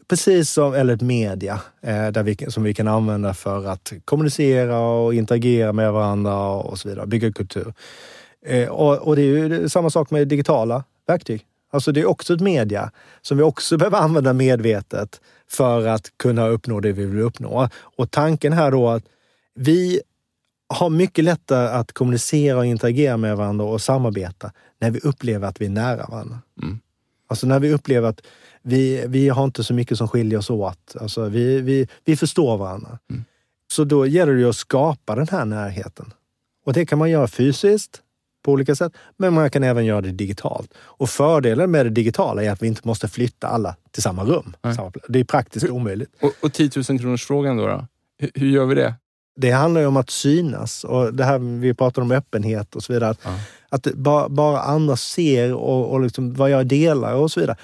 [0.09, 4.81] Precis som, eller ett media eh, där vi, som vi kan använda för att kommunicera
[4.81, 7.75] och interagera med varandra och så vidare, bygga kultur.
[8.47, 11.45] Eh, och, och, det är ju samma sak med digitala verktyg.
[11.77, 12.91] Alltså det är också ett media
[13.23, 15.21] som vi också behöver använda medvetet
[15.51, 17.69] för att kunna uppnå det vi vill uppnå.
[17.75, 19.05] Och tanken här då att
[19.55, 20.01] vi
[20.69, 25.61] har mycket lättare att kommunicera och interagera med varandra och samarbeta när vi upplever att
[25.61, 26.39] vi är nära varandra.
[26.63, 26.79] Mm.
[27.29, 28.21] Alltså när vi upplever att
[28.63, 30.97] vi, vi har inte så mycket som skiljer oss åt.
[31.01, 32.99] Alltså vi, vi, vi förstår varandra.
[33.11, 33.25] Mm.
[33.73, 36.13] Så då gäller det att skapa den här närheten.
[36.65, 38.03] Och det kan man göra fysiskt,
[38.47, 38.93] på olika sätt.
[39.17, 40.75] Men man kan även göra det digitalt.
[40.77, 44.57] Och fördelen med det digitala är att vi inte måste flytta alla till samma rum.
[44.63, 44.77] Nej.
[45.09, 46.11] Det är praktiskt hur, omöjligt.
[46.21, 47.67] Och, och 10 000 kronors frågan då?
[47.67, 47.87] då?
[48.19, 48.95] Hur, hur, gör vi det?
[49.37, 52.93] Det handlar ju om att synas och det här vi pratar om öppenhet och så
[52.93, 53.11] vidare.
[53.11, 53.39] Att, ja.
[53.69, 57.57] att bara, bara andra ser och, och liksom vad jag delar och så vidare.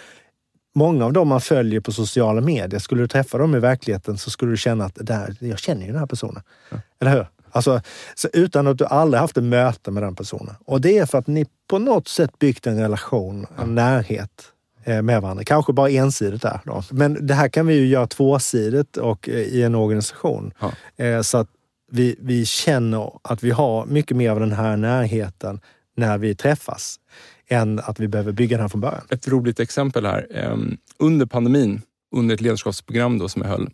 [0.75, 4.31] Många av dem man följer på sociala medier, skulle du träffa dem i verkligheten så
[4.31, 6.43] skulle du känna att där, jag känner ju den här personen.
[6.71, 6.77] Ja.
[7.01, 7.27] Eller hur?
[7.53, 7.81] Alltså,
[8.15, 10.55] så utan att du aldrig haft ett möte med den personen.
[10.65, 14.53] Och det är för att ni på något sätt byggt en relation, en närhet
[14.85, 15.45] eh, med varandra.
[15.45, 16.83] Kanske bara ensidigt där då.
[16.91, 20.53] Men det här kan vi ju göra tvåsidigt och eh, i en organisation.
[20.61, 21.05] Ja.
[21.05, 21.49] Eh, så att
[21.91, 25.61] vi, vi känner att vi har mycket mer av den här närheten
[25.97, 27.01] när vi träffas
[27.49, 29.03] än att vi behöver bygga den här från början.
[29.11, 30.27] Ett roligt exempel här.
[30.35, 31.83] Ehm, under pandemin,
[32.15, 33.71] under ett ledarskapsprogram då som jag höll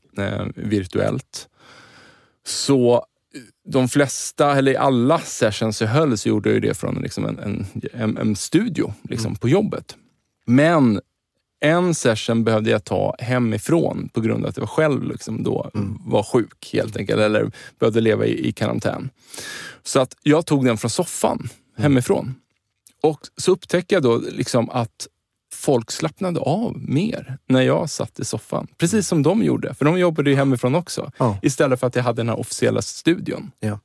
[0.55, 1.49] virtuellt,
[2.47, 3.07] så
[3.69, 7.67] de flesta, eller alla sessions jag höll så gjorde jag det från liksom en, en,
[7.93, 9.37] en, en studio liksom, mm.
[9.37, 9.97] på jobbet.
[10.47, 11.01] Men
[11.61, 15.99] en session behövde jag ta hemifrån på grund av att jag själv liksom då mm.
[16.07, 19.11] var sjuk helt enkelt, eller behövde leva i, i karantän.
[19.83, 21.51] Så att jag tog den från soffan mm.
[21.83, 22.35] hemifrån.
[23.03, 25.09] Och så upptäckte jag då liksom att
[25.53, 28.67] folk slappnade av mer när jag satt i soffan.
[28.79, 31.11] Precis som de gjorde, för de jobbade ju hemifrån också.
[31.19, 31.39] Ja.
[31.43, 33.51] Istället för att jag hade den här officiella studion.
[33.61, 33.79] Ja.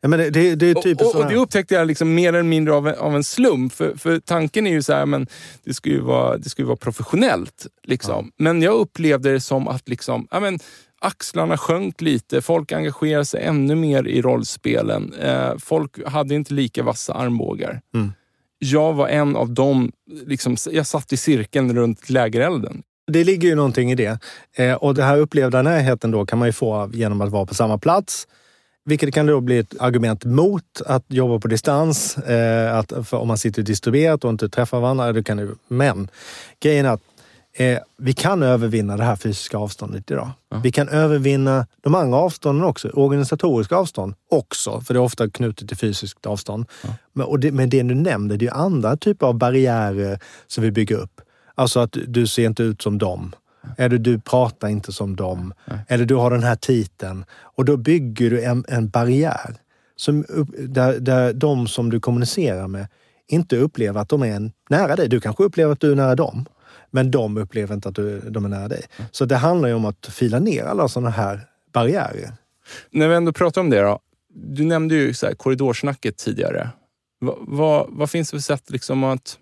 [0.00, 2.28] Ja, men det, det, det är typ och, och, och, det upptäckte jag liksom mer
[2.28, 3.72] eller mindre av en, av en slump.
[3.72, 5.26] För, för tanken är ju så här, men
[5.64, 7.66] det ska ju vara, det ska vara professionellt.
[7.82, 8.32] Liksom.
[8.36, 8.44] Ja.
[8.44, 10.58] Men jag upplevde det som att liksom, ja, men,
[11.00, 12.42] axlarna sjönk lite.
[12.42, 15.14] Folk engagerade sig ännu mer i rollspelen.
[15.14, 17.80] Eh, folk hade inte lika vassa armbågar.
[17.94, 18.12] Mm
[18.58, 19.92] jag var en av dem,
[20.26, 22.82] liksom, jag satt i cirkeln runt lägerelden.
[23.06, 24.18] Det ligger ju någonting i det.
[24.56, 27.54] Eh, och det här upplevda närheten då kan man ju få genom att vara på
[27.54, 28.28] samma plats.
[28.84, 32.18] Vilket kan då bli ett argument mot att jobba på distans.
[32.18, 35.12] Eh, att om man sitter distribuerat och inte träffar varandra.
[35.12, 35.54] Det kan du.
[35.68, 36.08] men
[36.60, 37.02] grejen är att
[37.58, 40.30] Eh, vi kan övervinna det här fysiska avståndet idag.
[40.50, 40.60] Ja.
[40.64, 42.88] Vi kan övervinna de andra avstånden också.
[42.88, 46.66] Organisatoriska avstånd också, för det är ofta knutet till fysiskt avstånd.
[46.84, 46.88] Ja.
[47.12, 50.96] Men, det, men det du nämnde, det är andra typer av barriärer som vi bygger
[50.96, 51.20] upp.
[51.54, 53.34] Alltså att du ser inte ut som dem.
[53.76, 55.54] Eller du pratar inte som dem.
[55.88, 57.24] Eller du har den här titeln.
[57.40, 59.54] Och då bygger du en, en barriär
[59.96, 60.24] som,
[60.58, 62.86] där, där de som du kommunicerar med
[63.28, 65.08] inte upplever att de är nära dig.
[65.08, 66.46] Du kanske upplever att du är nära dem.
[66.90, 68.86] Men de upplever inte att du, de är nära dig.
[68.96, 69.08] Mm.
[69.12, 71.40] Så det handlar ju om att fila ner alla sådana här
[71.72, 72.32] barriärer.
[72.90, 73.98] När vi ändå pratar om det då.
[74.34, 76.70] Du nämnde ju så här, korridorsnacket tidigare.
[77.20, 79.38] Va, va, vad finns det för sätt liksom att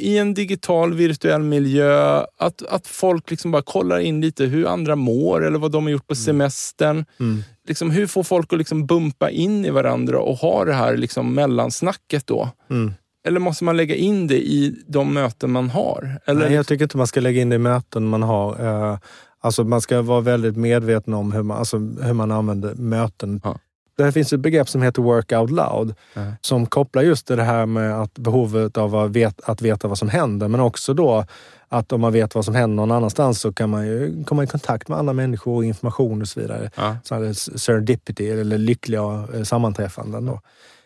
[0.00, 4.96] i en digital virtuell miljö, att, att folk liksom bara kollar in lite hur andra
[4.96, 7.04] mår eller vad de har gjort på semestern.
[7.20, 7.42] Mm.
[7.68, 11.34] Liksom, hur får folk att liksom bumpa in i varandra och ha det här liksom
[11.34, 12.48] mellansnacket då?
[12.70, 12.92] Mm.
[13.26, 16.20] Eller måste man lägga in det i de möten man har?
[16.24, 18.66] Eller, Nej, jag tycker inte man ska lägga in det i möten man har.
[18.92, 18.98] Eh,
[19.44, 23.40] Alltså man ska vara väldigt medveten om hur man, alltså hur man använder möten.
[23.44, 23.58] Ja.
[23.96, 26.22] Det finns ett begrepp som heter work out loud Ja.
[26.40, 29.98] som kopplar just till det här med att behovet av att veta, att veta vad
[29.98, 31.24] som händer men också då
[31.68, 34.46] att om man vet vad som händer någon annanstans så kan man ju komma i
[34.46, 36.70] kontakt med andra människor och information och så vidare.
[36.76, 36.96] Ja.
[37.04, 40.26] Så serendipity eller lyckliga eh, sammanträffanden.
[40.26, 40.40] Då.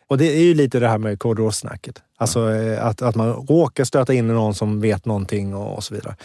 [0.09, 2.03] Och det är ju lite det här med korridorsnacket.
[2.17, 5.85] Alltså eh, att, att man råkar stöta in i någon som vet någonting och, och
[5.85, 6.17] så vidare.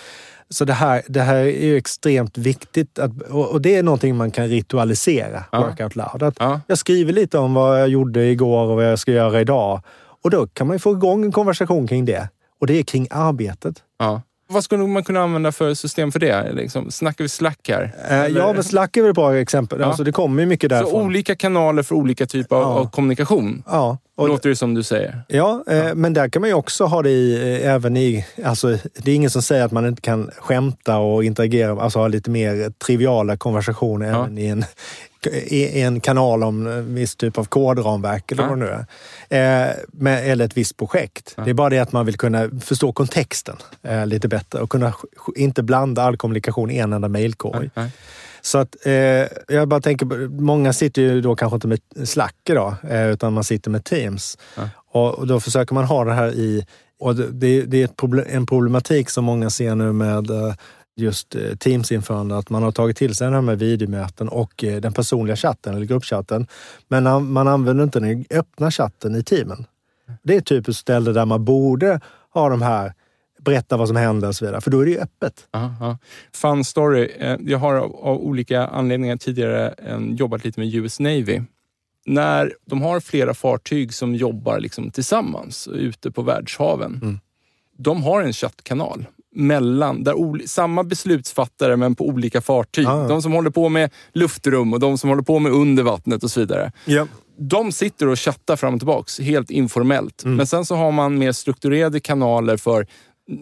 [0.50, 4.32] Så det här, det här är ju extremt viktigt att, och, det är någonting man
[4.32, 5.60] kan ritualisera, Ja.
[5.62, 6.24] work out loud.
[6.24, 6.62] Att Ja.
[6.68, 9.82] Jag skriver lite om vad jag gjorde igår och vad jag ska göra idag.
[10.24, 12.30] Och då kan man ju få igång en konversation kring det.
[12.62, 13.76] Och det är kring arbetet.
[14.00, 14.22] Ja.
[14.50, 16.52] Vad skulle man kunna använda för system för det?
[16.54, 17.94] Liksom, snackar vi Slack här?
[18.10, 19.80] Eh, Eller- Ja, men Slack är väl ett bra exempel.
[19.80, 19.86] Ja.
[19.86, 21.06] Alltså, det kommer ju mycket Så därifrån.
[21.06, 23.64] olika kanaler för olika typer av, av kommunikation?
[23.68, 25.22] Ja, och, Låter det som du säger.
[25.28, 28.26] ja, eh, men där kan man ju också ha det i, eh, även i...
[28.44, 32.08] Alltså, det är ingen som säger att man inte kan skämta och interagera, alltså ha
[32.08, 34.24] lite mer triviala konversationer Ja.
[34.24, 34.66] även i en,
[35.48, 38.50] i en kanal om en viss typ av kodramverk eller Ja.
[38.50, 38.72] vad det nu
[39.30, 39.70] är.
[39.70, 41.34] Eh, med, eller ett visst projekt.
[41.38, 41.44] Ja.
[41.44, 44.94] Det är bara det att man vill kunna förstå kontexten eh, lite bättre och kunna
[45.36, 47.70] inte blanda all kommunikation i en enda mejlkorg.
[48.42, 48.94] Så att eh,
[49.48, 53.34] jag bara tänker, på- många sitter ju då kanske inte med Slack idag, eh, utan
[53.34, 54.38] man sitter med Teams.
[54.58, 54.70] Ja.
[54.92, 56.66] Och, och då försöker man ha det här i...
[57.00, 60.54] Och det, det, är problem, en problematik som många ser nu med eh,
[60.96, 64.94] just eh, Teams-införande, att man har tagit till sig de här videomöten och eh, den
[64.94, 66.48] personliga chatten eller gruppchatten.
[66.88, 69.66] Men an- man använder inte den öppna chatten i teamen.
[70.24, 72.00] Det är typ ett ställe där man borde
[72.34, 72.94] ha de här
[73.46, 75.48] berätta vad som händer och så vidare, för då är det ju öppet.
[75.52, 75.98] Ja.
[76.34, 77.12] Fun story.
[77.20, 81.42] Eh, Jag har av, olika anledningar tidigare eh, jobbat lite med US Navy.
[82.06, 87.00] När de har flera fartyg som jobbar liksom tillsammans ute på världshaven.
[87.02, 87.20] Mm.
[87.78, 92.88] De har en chattkanal mellan, där samma beslutsfattare men på olika fartyg.
[92.88, 93.08] Ah.
[93.08, 96.32] De som håller på med luftrum och de som håller på med under vattnet och
[96.32, 96.72] så vidare.
[96.86, 97.08] Ja.
[97.38, 100.24] De sitter och chattar fram och tillbaks helt informellt.
[100.24, 100.38] Mm.
[100.38, 102.88] Men sen så har man mer strukturerade kanaler för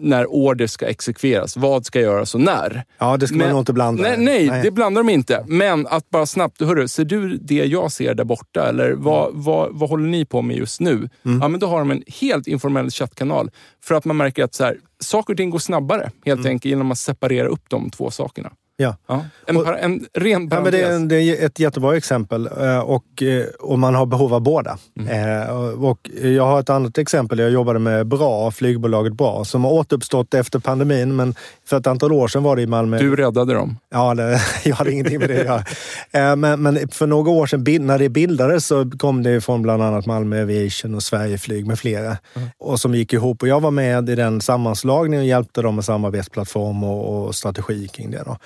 [0.00, 1.56] när order ska exekveras.
[1.56, 2.84] Vad ska göras och när.
[2.98, 4.02] Ja, det ska man Men- nog inte blanda.
[4.02, 5.44] Nej, nej, det blandar de inte.
[5.48, 8.68] Men att bara snabbt, hörru, ser du det jag ser där borta?
[8.68, 11.08] Eller vad, vad, vad håller ni på med just nu?
[11.24, 11.40] Mm.
[11.40, 13.50] Ja, men då har de en helt informell chattkanal.
[13.84, 16.90] För att man märker att så här, saker och ting går snabbare, helt enkelt genom
[16.92, 18.50] att separera upp de två sakerna.
[18.80, 18.96] Ja.
[19.08, 19.24] Ja.
[19.46, 23.22] En, Och- en ren Ja, men det, är, det är ett jättebra exempel eh, och,
[23.22, 24.78] eh, och man har behov av båda.
[25.00, 25.40] Mm.
[25.42, 25.50] Eh,
[25.84, 27.38] och- jag har ett annat exempel.
[27.38, 31.16] Jag jobbade med Bra, flygbolaget Bra, som har återuppstått efter pandemin.
[31.16, 31.34] Men
[31.66, 32.98] för ett antal år sedan var det i Malmö.
[32.98, 33.76] Du räddade dem.
[33.90, 35.66] Ja, det, jag hade ingenting med det att
[36.12, 36.36] göra.
[36.36, 40.06] Men, men för några år sedan när det bildades så kom det från bland annat
[40.06, 42.16] Malmö Aviation och Sverigeflyg med flera.
[42.58, 43.42] Och som gick ihop.
[43.42, 47.88] Och jag var med i den sammanslagningen och hjälpte dem med samarbetsplattform och, och strategi
[47.88, 48.22] kring det.
[48.26, 48.36] Då.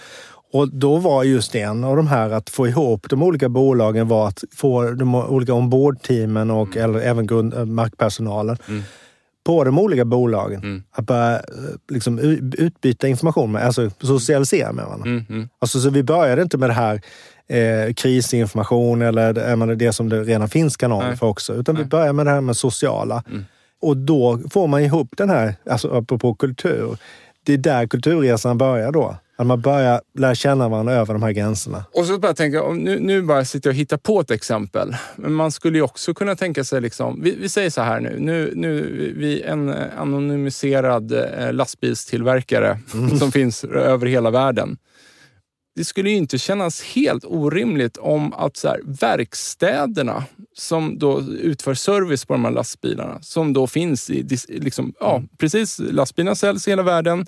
[0.54, 4.28] Och då var just en av de här att få ihop de olika bolagen var
[4.28, 8.56] att få de olika ombordteamen och eller även grund, eh, markpersonalen
[9.46, 10.82] på de olika bolagen Mm.
[10.92, 11.42] att börja eh,
[11.90, 12.18] liksom,
[12.58, 15.10] utbyta information med, alltså socialisera med varandra.
[15.10, 15.48] Mm, mm.
[15.58, 17.00] Alltså, så vi började inte med det här
[17.48, 21.16] eh, krisinformation eller menar, det som det redan finns kanaler Nej.
[21.16, 21.54] för också.
[21.54, 21.88] Utan vi Nej.
[21.88, 23.22] börjar med det här med sociala.
[23.28, 23.44] Mm.
[23.82, 26.96] Och då får man ihop den här, alltså apropå kultur.
[27.42, 29.16] Det är där kulturresan börjar då.
[29.36, 31.84] Att man börjar lära känna varandra över de här gränserna.
[31.92, 34.96] Och så bara tänka, nu, nu bara sitter jag och hittar på ett exempel.
[35.16, 38.16] Men man skulle ju också kunna tänka sig, liksom, vi, vi säger så här nu,
[38.20, 42.78] nu, nu vi en eh, anonymiserad eh, lastbilstillverkare
[43.18, 44.78] som finns över hela världen.
[45.76, 50.24] Det skulle ju inte kännas helt orimligt om att så här, verkstäderna
[50.56, 55.78] som då utför service på de här lastbilarna, som då finns i, liksom, ja precis,
[55.78, 57.26] lastbilarna säljs i hela världen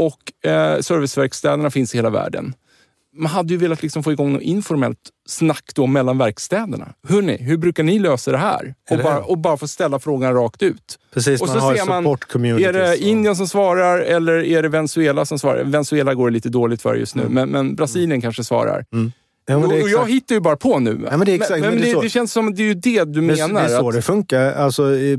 [0.00, 2.54] och eh, serviceverkstäderna finns i hela världen
[3.12, 4.98] man hade ju velat liksom få igång något informellt
[5.28, 6.88] snack då mellan verkstäderna.
[7.08, 8.74] Hörrni, hur brukar ni lösa det här?
[8.86, 10.98] Och Eller bara, och bara få ställa frågan rakt ut.
[11.14, 12.04] Precis, Och man så har ser man.
[12.60, 15.64] Är det och- Indien som svarar eller är det Venezuela som svarar?
[15.64, 18.84] Venezuela går det lite dåligt för just nu, men, men Brasilien kanske svarar.
[18.92, 19.12] Mm.
[19.46, 21.00] Ja, och jag hittar ju bara på nu.
[21.10, 22.74] Ja, men det exakt- men, men men det det, det känns som det är ju
[22.74, 23.60] det du Men menar.
[23.62, 24.52] Det är så att, det funkar.
[24.52, 25.12] Alltså, i,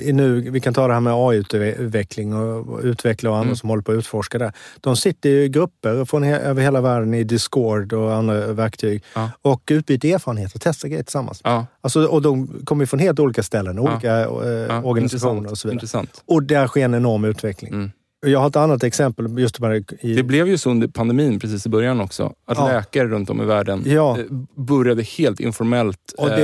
[0.00, 3.56] i nu, vi kan ta det här med AI-utveckling och, och utvecklare och andra Mm.
[3.56, 4.52] som håller på att utforska det.
[4.80, 9.30] De sitter i grupper från he, över hela världen i Discord och andra verktyg Ja.
[9.42, 11.40] och utbyter erfarenheter och testar grejer tillsammans.
[11.44, 15.68] ja, Alltså, och de kommer från helt olika ställen, olika eh, organisationer intressant, och så
[15.68, 15.74] vidare.
[15.76, 16.22] Intressant.
[16.26, 17.72] Och där sker en enorm utveckling.
[17.72, 17.90] Mm.
[18.26, 19.84] Jag har ett annat exempel just bara i...
[20.16, 22.32] Det blev ju så under pandemin precis i början också.
[22.46, 22.66] Att Ja.
[22.68, 24.18] läkare runt om i världen Ja.
[24.18, 24.24] eh,
[24.56, 25.98] började helt informellt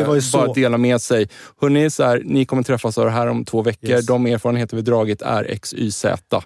[0.09, 1.29] det ju så- bara dela med sig.
[1.61, 3.91] Hörrni, så här, ni kommer träffas av det här om två veckor.
[3.91, 4.07] Yes.
[4.07, 6.43] De erfarenheter vi dragit är X, Y, Z.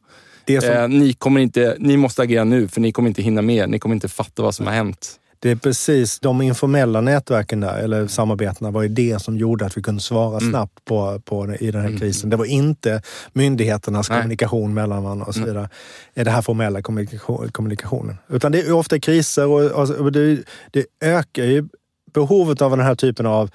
[0.47, 3.43] det, som, Eh, ni, kommer inte, ni måste agera nu för ni kommer inte hinna
[3.43, 3.70] med.
[3.70, 5.18] Ni kommer inte fatta vad som har hänt.
[5.43, 9.76] Det är precis de informella nätverken där, eller samarbetena, var ju det som gjorde att
[9.76, 10.51] vi kunde svara Mm.
[10.51, 12.30] snabbt på, på, i den här krisen.
[12.30, 14.18] Det var inte myndigheternas Nej.
[14.18, 15.68] kommunikation mellan varandra och så vidare.
[16.14, 18.16] Eh, Den här formella kommunikation, kommunikationen.
[18.28, 21.68] Utan det är ofta kriser och, och det, det ökar ju
[22.14, 23.51] behovet av den här typen av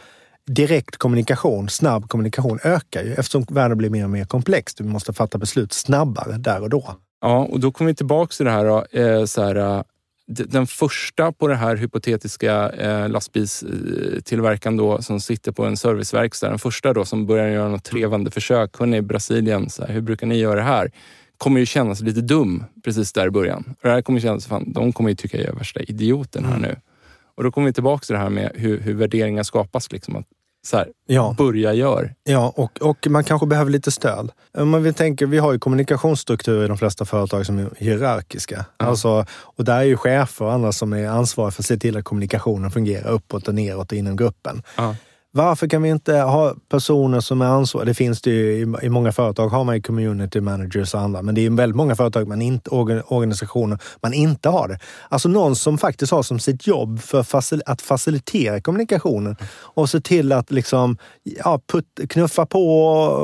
[0.48, 4.74] direkt kommunikation, snabb kommunikation ökar ju eftersom världen blir mer och mer komplex.
[4.80, 6.96] Vi måste fatta beslut snabbare där och då.
[7.22, 8.66] Ja, och då kommer vi tillbaka till det här.
[8.66, 9.84] Då, eh, så här
[10.28, 16.60] den första på det här hypotetiska eh, lastbilstillverkaren då, som sitter på en serviceverkstad, den
[16.60, 18.80] första då som börjar göra något trevande försök.
[18.80, 20.92] Hörrni, Brasilien, så här, hur brukar ni göra det här?
[21.38, 23.64] Kommer ju kännas lite dum precis där i början.
[23.68, 26.58] Och det här kommer kännas, fan, de kommer ju tycka jag är värsta idioten här
[26.60, 26.76] nu.
[27.36, 29.92] Och då kommer vi tillbaka till det här med hur, hur värderingar skapas.
[29.92, 30.26] Liksom, att,
[30.68, 31.36] så här, Ja.
[31.38, 32.14] börja gör.
[32.24, 34.32] Ja, och, och man kanske behöver lite stöd.
[34.58, 38.66] Om man vill tänka, vi har ju kommunikationsstrukturer i de flesta företag som är hierarkiska.
[38.78, 41.98] Alltså, och där är ju chefer och andra som är ansvariga för att se till
[41.98, 44.64] att kommunikationen fungerar uppåt och neråt inom gruppen.
[44.78, 44.96] Ja.
[45.32, 47.86] Varför kan vi inte ha personer som är ansvariga?
[47.86, 48.52] Det finns det ju
[48.82, 51.96] i, många företag har man ju community managers och andra, men det är väldigt många
[51.96, 54.80] företag, man inte, organ- organisationer, man inte har det.
[55.10, 57.26] Alltså någon som faktiskt har som sitt jobb för
[57.66, 62.80] att facilitera kommunikationen och se till att liksom, ja, put, knuffa på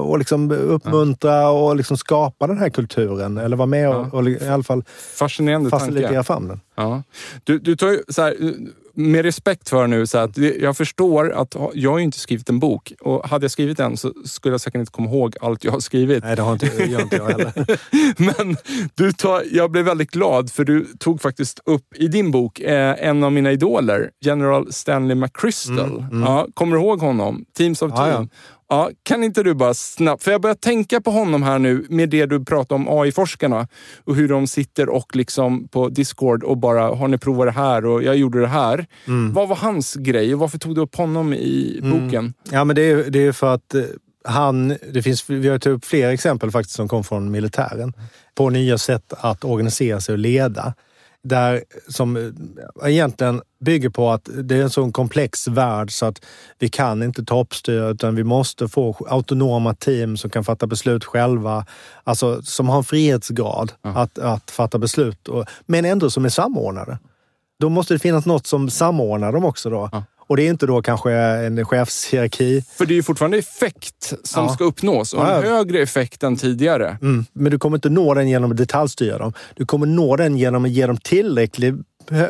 [0.09, 3.37] och, liksom uppmuntra och liksom skapa den här kulturen.
[3.37, 4.83] Eller vara med och, och i alla fall
[5.15, 5.85] Fascinerande tanke.
[5.85, 6.59] facilitera fram den.
[6.75, 7.03] Ja.
[7.43, 8.35] Du, du tar ju så här,
[8.95, 12.49] med respekt för nu, så att det- jag förstår att jag har ju inte skrivit
[12.49, 15.63] en bok och hade jag skrivit en så skulle jag säkert inte komma ihåg allt
[15.63, 16.23] jag har skrivit.
[16.23, 17.53] Nej, det har inte, gör inte jag heller.
[18.37, 18.57] Men
[18.95, 22.95] du tar, jag blev väldigt glad för du tog faktiskt upp i din bok eh,
[23.07, 26.05] en av mina idoler, General Stanley McChrystal.
[26.11, 27.45] Ja, kommer du ihåg honom?
[27.57, 28.27] Teams of Mm, Ja, ja.
[28.73, 32.09] Ja, kan inte du bara snabbt, för jag börjar tänka på honom här nu med
[32.09, 33.67] det du pratar om AI-forskarna
[34.03, 37.85] och hur de sitter och liksom på Discord och bara, har ni provat det här
[37.85, 38.85] och jag gjorde det här.
[39.07, 39.33] Mm.
[39.33, 42.33] Vad var hans grej och varför tog du upp honom i boken?
[42.51, 43.83] Ja, men det är, det är för att eh,
[44.23, 47.93] han, det finns, vi har tagit upp flera exempel faktiskt som kom från militären
[48.35, 50.73] på nya sätt att organisera sig och leda.
[51.23, 56.25] Där som eh, egentligen bygger på att det är en sån komplex värld så att
[56.59, 61.65] vi kan inte toppstyra utan vi måste få autonoma team som kan fatta beslut själva.
[62.03, 66.97] Alltså som har en frihetsgrad att, att fatta beslut, och, men ändå som är samordnade.
[67.59, 69.89] Då måste det finnas något som samordnar dem också då.
[70.27, 72.63] Och det är inte då kanske en chefshierarki.
[72.77, 74.53] För det är ju fortfarande effekt som Ja.
[74.53, 75.41] ska uppnås och en Ja.
[75.41, 76.97] högre effekt än tidigare.
[77.01, 77.25] Mm.
[77.33, 79.33] Men du kommer inte nå den genom att detaljstyra dem.
[79.55, 81.75] Du kommer nå den genom att ge dem tillräckligt,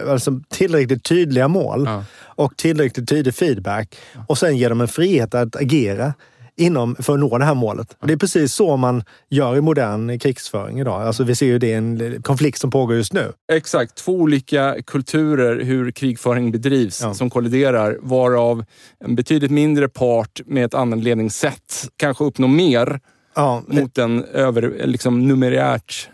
[0.10, 2.04] alltså tillräckligt tydliga mål Ja.
[2.22, 3.96] och tillräckligt tydlig feedback.
[4.28, 6.14] Och sen ge dem en frihet att agera
[6.58, 7.98] inom, för att nå det här målet.
[8.00, 11.02] Och det är precis så man gör i modern krigsföring idag.
[11.02, 13.34] Alltså vi ser ju det är en konflikt som pågår just nu.
[13.52, 17.14] Exakt, två olika kulturer hur krigföring bedrivs Ja.
[17.14, 18.66] som kolliderar, varav
[19.00, 23.00] en betydligt mindre part med ett annat ledningssätt kanske uppnår mer
[23.36, 26.10] Ja, mot en över, liksom numerärt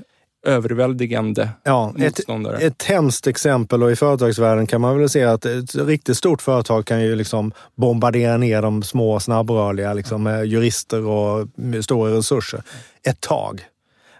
[0.45, 2.57] överväldigande ja, ett, motståndare.
[2.57, 6.85] Ett hemskt exempel och i företagsvärlden kan man väl se att ett riktigt stort företag
[6.85, 11.47] kan ju liksom bombardera ner de små snabbrörliga liksom, med jurister och
[11.81, 12.63] stora resurser
[13.03, 13.61] ett tag.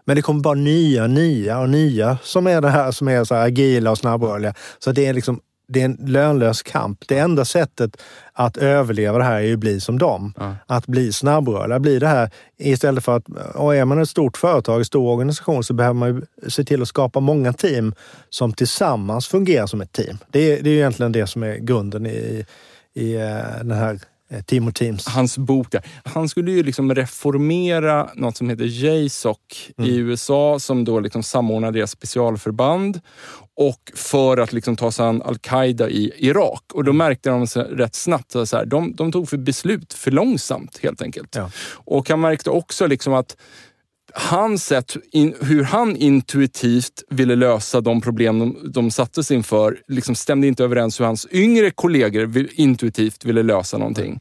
[0.06, 3.36] Men det kommer bara nya, nya och nya som är det här som är så
[3.36, 4.54] här agila och snabbrörliga.
[4.80, 5.40] Så det är liksom
[5.70, 7.04] det är en lönlös kamp.
[7.08, 8.02] Det enda sättet
[8.34, 10.34] att överleva det här är ju att bli som dem.
[10.38, 10.56] Ja.
[10.66, 11.80] Att bli snabbrörliga.
[11.80, 15.64] Bli det här istället för att, och är man ett stort företag, en stor organisation,
[15.64, 17.94] så behöver man ju se till att skapa många team
[18.30, 20.18] som tillsammans fungerar som ett team.
[20.32, 22.46] Det är, det är ju egentligen det som är grunden i,
[22.94, 24.00] i eh, den här
[24.30, 25.08] eh, och Teams.
[25.08, 25.82] Hans bok där.
[26.04, 30.08] Han skulle ju liksom reformera något som heter JSOC i Mm.
[30.10, 33.02] USA som då liksom samordnar deras specialförband
[33.56, 36.64] och för att liksom ta sig an al-Qaida i Irak.
[36.74, 36.86] Och Mm.
[36.86, 37.46] då märkte de
[37.78, 41.36] rätt snabbt att så här, de, de tog för beslut för långsamt helt enkelt.
[41.36, 41.52] Ja.
[41.72, 43.38] Och han märkte också liksom att
[44.14, 50.16] hans sätt, in, hur han intuitivt ville lösa de problem de, de sattes inför, liksom
[50.16, 54.20] stämde inte överens hur hans yngre kollegor intuitivt ville lösa någonting.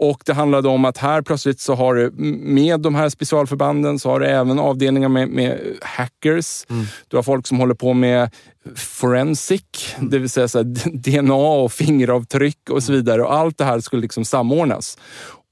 [0.00, 2.10] Och det handlade om att här plötsligt så har du
[2.42, 6.66] med de här specialförbanden så har du även avdelningar med, med hackers.
[6.70, 6.84] Mm.
[7.08, 8.30] Du har folk som håller på med
[8.76, 9.62] forensic,
[9.96, 10.10] mm.
[10.10, 10.62] det vill säga så
[10.92, 13.22] DNA och fingeravtryck och så vidare.
[13.22, 14.98] Och allt det här skulle liksom samordnas.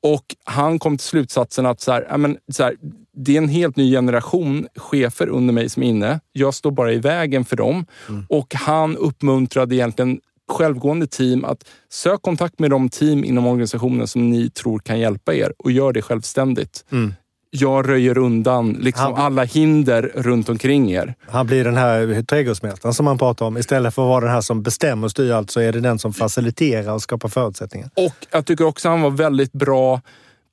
[0.03, 2.75] Och han kom till slutsatsen att så här, men, så här,
[3.17, 6.21] det är en helt ny generation chefer under mig som är inne.
[6.33, 7.87] Jag står bara i vägen för dem.
[8.09, 8.27] Mm.
[8.29, 14.31] Och han uppmuntrade egentligen självgående team att sök kontakt med de team inom organisationen som
[14.31, 16.85] ni tror kan hjälpa er och gör det självständigt.
[16.93, 17.15] Mm.
[17.51, 21.15] Jag röjer undan liksom han, alla hinder runt omkring er.
[21.29, 23.57] Han blir den här trädgårdsmästaren som man pratar om.
[23.57, 25.99] Istället för att vara den här som bestämmer och styr allt så är det den
[25.99, 27.91] som faciliterar och skapar förutsättningar.
[27.97, 30.01] Och jag tycker också han var väldigt bra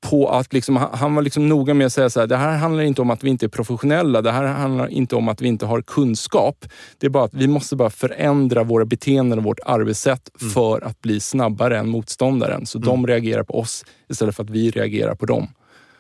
[0.10, 2.84] på att liksom, han var liksom noga med att säga så här, det här handlar
[2.84, 4.22] inte om att vi inte är professionella.
[4.22, 6.66] Det här handlar inte om att vi inte har kunskap.
[6.98, 10.54] Det är bara att vi måste bara förändra våra beteenden och vårt arbetssätt mm.
[10.54, 12.66] för att bli snabbare än motståndaren.
[12.66, 12.88] Så mm.
[12.88, 15.48] de reagerar på oss istället för att vi reagerar på dem.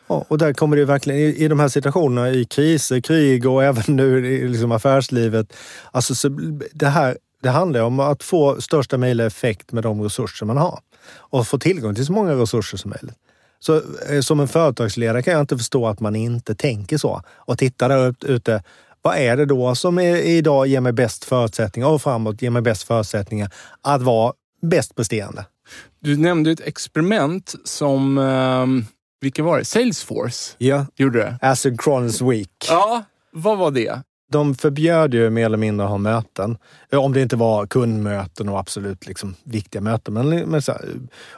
[0.07, 3.63] Ja, och där kommer det verkligen, i, i de här situationerna, i kriser, krig och
[3.63, 5.53] även nu i liksom affärslivet.
[5.91, 6.29] Alltså, så
[6.73, 10.79] det, här, det handlar om att få största möjliga effekt med de resurser man har.
[11.15, 13.17] Och få tillgång till så många resurser som möjligt.
[13.65, 17.57] Så eh, som en företagsledare kan jag inte förstå att man inte tänker så och
[17.57, 18.63] tittar där ute.
[19.01, 22.61] Vad är det då som är, idag ger mig bäst förutsättningar och framåt ger mig
[22.61, 23.51] bäst förutsättningar
[23.81, 25.45] att vara bäst presterande?
[25.99, 28.85] Du nämnde ett experiment som, eh,
[29.21, 29.65] vilka var det?
[29.65, 30.55] Salesforce?
[30.57, 30.85] Ja.
[30.95, 31.37] Gjorde det?
[31.41, 32.65] Asynchronous Week.
[32.69, 34.01] Ja, vad var det?
[34.31, 36.57] De förbjöd ju mer eller mindre att ha möten.
[36.91, 40.13] Om det inte var kundmöten och absolut liksom viktiga möten.
[40.13, 40.89] Men, men här,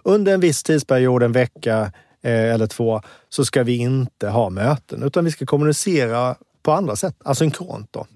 [0.04, 1.92] under en viss tidsperiod, en vecka,
[2.26, 6.96] Eh, eller två, så ska vi inte ha möten, utan vi ska kommunicera på andra
[6.96, 7.88] sätt, asynkront.
[7.92, 8.08] Då.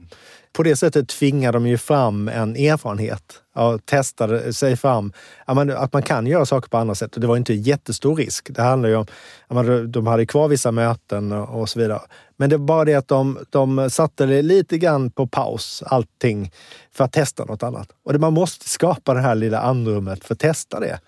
[0.54, 5.14] På det sättet tvingar de ju fram en erfarenhet och testade sig fram
[5.46, 7.16] att man kan göra saker på andra sätt.
[7.16, 8.48] Och det var inte jättestor risk.
[8.50, 12.02] Det handlar ju om att de hade kvar vissa möten och så vidare.
[12.38, 16.52] Men det var bara det att de, de satte det lite grann på paus, allting,
[16.92, 17.92] för att testa något annat.
[18.06, 21.00] Och man måste skapa det här lilla andrummet för att testa det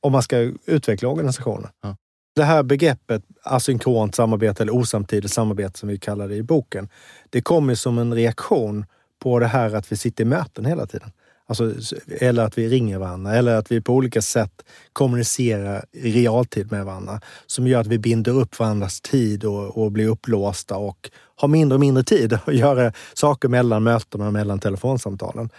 [0.00, 1.70] om man ska utveckla organisationen.
[1.82, 1.96] Ja.
[2.40, 6.88] Det här begreppet asynkront samarbete eller osamtidigt samarbete som vi kallar det i boken,
[7.30, 8.84] det kommer som en reaktion
[9.22, 11.12] på det här att vi sitter i möten hela tiden.
[11.46, 11.72] Alltså,
[12.20, 14.52] eller att vi ringer varandra eller att vi på olika sätt
[14.92, 19.92] kommunicerar i realtid med varandra som gör att vi binder upp varandras tid och, och
[19.92, 24.58] blir upplåsta och har mindre och mindre tid att göra saker mellan mötena och mellan
[24.58, 25.50] telefonsamtalen.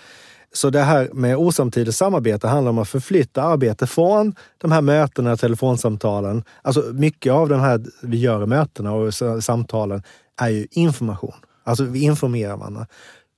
[0.54, 5.38] Så det här med osamtidigt samarbete handlar om att förflytta arbete från de här mötena,
[5.38, 6.44] telefonsamtalen.
[6.62, 10.04] Alltså mycket av de här vi gör i mötena och samtalen
[10.42, 11.36] är ju information.
[11.64, 12.88] Alltså vi informerar varandra.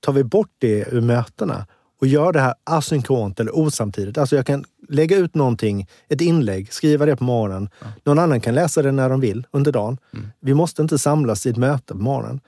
[0.00, 1.66] Tar vi bort det ur mötena
[2.00, 4.18] och gör det här asynkront eller osamtidigt.
[4.18, 7.68] Alltså jag kan lägga ut någonting, ett inlägg, skriva det på morgonen.
[7.80, 7.86] Ja.
[8.04, 9.98] Någon annan kan läsa det när de vill under dagen.
[10.12, 10.26] Mm.
[10.40, 12.40] Vi måste inte samlas i ett möte på morgonen.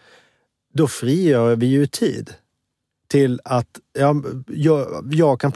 [0.74, 2.34] Då frigör vi ju tid
[3.16, 4.14] till att ja,
[4.46, 5.52] jag, jag, kan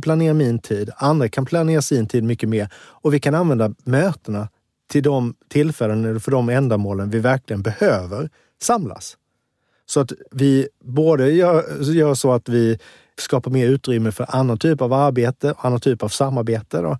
[0.00, 4.48] planera min tid, andra kan planera sin tid mycket mer och vi kan använda mötena
[4.90, 8.30] till de tillfällen eller för de ändamålen vi verkligen behöver
[8.62, 9.16] samlas.
[9.86, 12.78] Så att vi både gör, gör så att vi
[13.18, 16.98] skapar mer utrymme för annan typ av arbete, annan typ av samarbete då,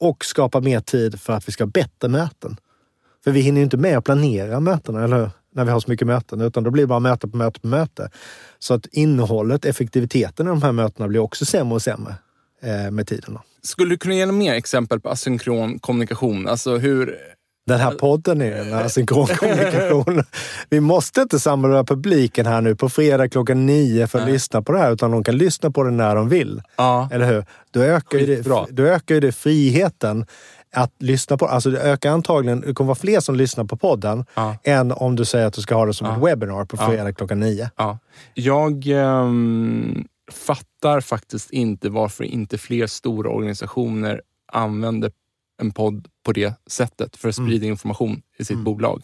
[0.00, 2.56] och skapar mer tid för att vi ska ha bättre möten.
[3.24, 5.30] För vi hinner ju inte med att planera mötena, eller hur?
[5.54, 7.66] När vi har så mycket möten, utan då blir det bara möte på möte på
[7.66, 8.10] möte.
[8.58, 12.14] Så att innehållet, effektiviteten i de här mötena blir också sämre och sämre
[12.62, 13.38] eh, med tiden.
[13.62, 16.48] Skulle du kunna ge mer exempel på asynkron kommunikation?
[16.48, 17.18] Alltså hur...
[17.66, 20.22] Den här podden är en asynkron kommunikation.
[20.68, 24.32] vi måste inte samla publiken här nu på fredag klockan nio för att Nej.
[24.32, 26.62] lyssna på det här, utan de kan lyssna på det när de vill.
[26.76, 27.08] Ja.
[27.12, 27.44] Eller hur?
[27.70, 30.26] Då ökar, ju det, då ökar ju det friheten
[30.74, 31.46] att lyssna på.
[31.46, 34.56] Alltså det ökar antagligen, det kommer vara fler som lyssnar på podden ja.
[34.64, 36.16] än om du säger att du ska ha det som ja.
[36.16, 37.12] ett webbinar på fredag ja.
[37.12, 37.70] klockan nio.
[37.76, 37.98] Ja.
[38.34, 44.22] Jag um, fattar faktiskt inte varför inte fler stora organisationer
[44.52, 45.12] använder
[45.62, 47.70] en podd på det sättet för att sprida mm.
[47.70, 48.64] information i sitt mm.
[48.64, 49.02] bolag.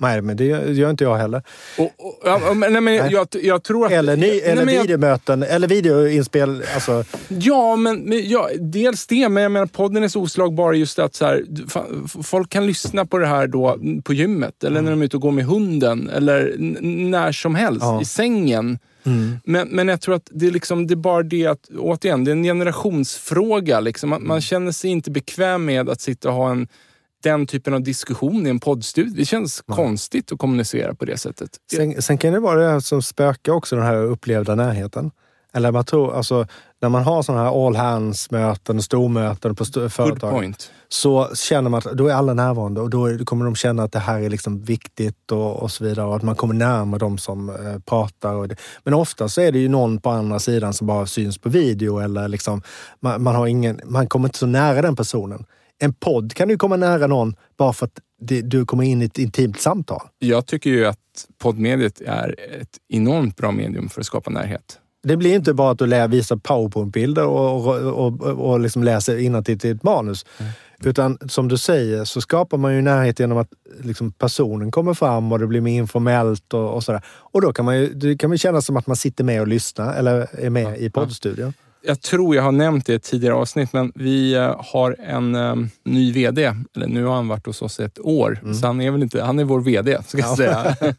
[0.00, 1.42] Nej, men det gör inte jag heller.
[1.78, 3.92] Och, och, ja, men, nej, men jag, jag, tror att...
[3.92, 6.62] Eller, ny, eller nej, videomöten, jag, eller videoinspel.
[6.74, 7.04] Alltså.
[7.28, 11.24] Ja, men, ja, dels det, men jag menar podden är så oslagbar just att så
[11.24, 11.44] här,
[12.22, 14.84] folk kan lyssna på det här då på gymmet, eller mm.
[14.84, 16.54] när de är ute och går med hunden, eller
[17.08, 18.02] när som helst, ja.
[18.02, 18.78] i sängen.
[19.04, 19.40] Mm.
[19.44, 22.30] Men, men jag tror att det är, liksom, det är bara det att, återigen, det
[22.30, 23.80] är en generationsfråga.
[23.80, 24.10] Liksom.
[24.10, 26.68] Man, man känner sig inte bekväm med att sitta och ha en
[27.22, 29.14] den typen av diskussion i en poddstudio.
[29.16, 29.76] Det känns Nej.
[29.76, 31.50] konstigt att kommunicera på det sättet.
[31.72, 35.10] Sen, sen kan det vara det som spökar också, den här upplevda närheten.
[35.52, 36.46] Eller man tror, alltså,
[36.80, 40.54] när man har sådana här all hands-möten, stormöten på st företag.
[40.88, 43.98] Så känner man att då är alla närvarande och då kommer de känna att det
[43.98, 46.06] här är liksom viktigt och, och så vidare.
[46.06, 48.56] Och att man kommer närmare de som eh, pratar.
[48.84, 51.98] Men ofta så är det ju någon på andra sidan som bara syns på video
[51.98, 52.62] eller liksom,
[53.00, 55.44] man, man, har ingen, man kommer inte så nära den personen.
[55.78, 59.04] En podd kan du komma nära någon bara för att det, du kommer in i
[59.04, 60.02] ett intimt samtal.
[60.18, 60.98] Jag tycker ju att
[61.38, 64.78] poddmediet är ett enormt bra medium för att skapa närhet.
[65.02, 69.58] Det blir inte bara att du visar powerpoint-bilder och, och, och, och liksom läser innantill
[69.58, 70.26] till ett manus.
[70.38, 70.52] Mm.
[70.84, 73.48] Utan som du säger så skapar man ju närhet genom att
[73.80, 77.02] liksom personen kommer fram och det blir mer informellt och, och sådär.
[77.06, 79.48] Och då kan man ju, det kan man känna som att man sitter med och
[79.48, 81.52] lyssnar eller är med ja, i poddstudion.
[81.56, 84.96] Ja jag tror jag har nämnt det i ett tidigare avsnitt, men vi eh, har
[84.98, 86.54] en um, ny VD.
[86.76, 88.54] Eller nu har han varit hos oss ett år, mm.
[88.54, 90.76] så han är väl inte, han är vår VD, ska jag säga.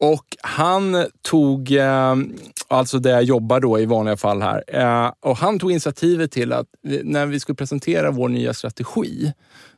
[0.00, 2.36] och han tog, um,
[2.68, 4.64] alltså där jag jobbar då i vanliga fall här,
[5.06, 6.66] uh, och han tog initiativet till att
[7.02, 9.32] när vi skulle presentera vår nya strategi,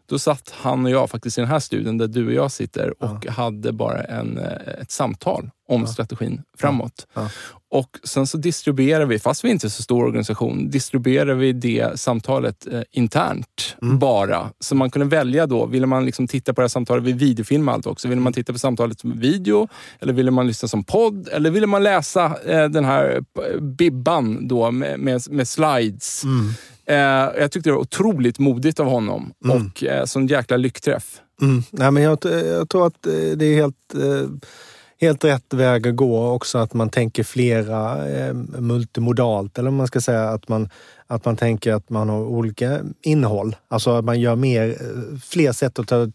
[0.09, 3.03] då satt han och jag faktiskt i den här studien där du och jag sitter
[3.03, 3.31] och ja.
[3.31, 4.39] hade bara en,
[4.81, 5.87] ett samtal om ja.
[5.87, 7.07] strategin framåt.
[7.15, 7.29] Ja.
[7.77, 12.01] Och sen så distribuerar vi, fast vi inte är så stor organisation, distribuerar vi det
[12.01, 13.99] samtalet eh, internt mm.
[13.99, 14.51] bara.
[14.61, 17.73] Så man kunde välja då, ville man liksom titta på det här samtalet, vi videofilmar
[17.73, 18.09] allt också.
[18.09, 19.69] Ville man titta på samtalet som video
[20.01, 21.29] eller ville man lyssna som podd?
[21.33, 23.25] Eller ville man läsa eh, den här
[23.61, 26.25] bibban då med, med, med slides?
[26.25, 26.49] Mm.
[26.87, 29.57] Eh, jag tyckte det var otroligt modigt av honom mm.
[29.57, 31.21] och eh, sån jäkla lyckträff.
[31.43, 31.63] Mm.
[31.71, 34.29] Nej, men jag, jag, tror att eh, det är helt eh,
[35.01, 39.87] helt rätt väg att gå också att man tänker flera eh, multimodalt eller om man
[39.87, 40.69] ska säga att man,
[41.07, 43.57] att man tänker att man har olika innehåll.
[43.69, 46.11] Alltså att man gör mer, eh, fler sätt att ta,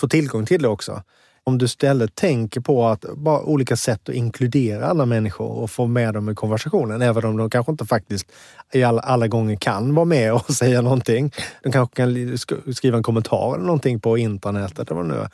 [0.00, 1.02] få tillgång till det också.
[1.46, 5.86] Om du istället tänker på att bara olika sätt att inkludera alla människor och få
[5.86, 8.26] med dem i konversationen, även om de kanske inte faktiskt
[8.72, 11.32] i alla, alla gånger kan vara med och säga någonting.
[11.62, 12.38] De kanske kan
[12.74, 15.28] skriva en kommentar eller någonting på intranätet eller vad det nu är.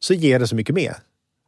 [0.00, 0.96] Så ger det så mycket mer.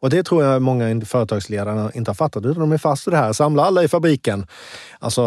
[0.00, 3.16] Och det tror jag många företagsledare inte har fattat, utan de är fast i det
[3.16, 3.32] här.
[3.32, 4.46] Samla alla i fabriken,
[4.98, 5.22] alltså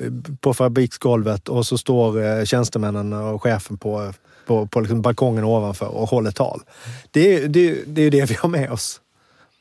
[0.00, 4.12] eh, på fabriksgolvet och så står eh, tjänstemännen och chefen på,
[4.46, 6.60] på, på liksom balkongen ovanför och håller tal.
[7.10, 9.00] Det, det, det är det vi har med oss.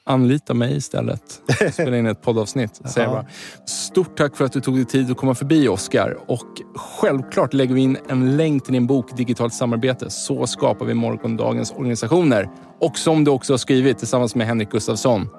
[0.08, 1.42] Anlita mig istället.
[1.72, 2.82] Spela in ett poddavsnitt.
[2.86, 3.26] Säger bara.
[3.66, 6.18] Stort tack för att du tog dig tid att komma förbi Oskar.
[6.28, 10.10] Och självklart lägger vi in en länk till din bok Digitalt samarbete.
[10.10, 12.50] Så skapar vi morgondagens organisationer.
[12.80, 15.30] Och som du också har skrivit tillsammans med Henrik Gustafsson.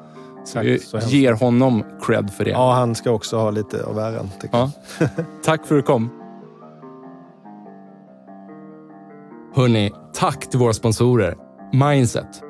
[0.45, 2.51] Så vi ger honom cred för det.
[2.51, 4.31] Ja, han ska också ha lite av äran.
[4.53, 4.71] Ja.
[5.45, 6.11] tack för att du kom.
[9.55, 11.37] Hörni, tack till våra sponsorer.
[11.73, 12.48] Mindset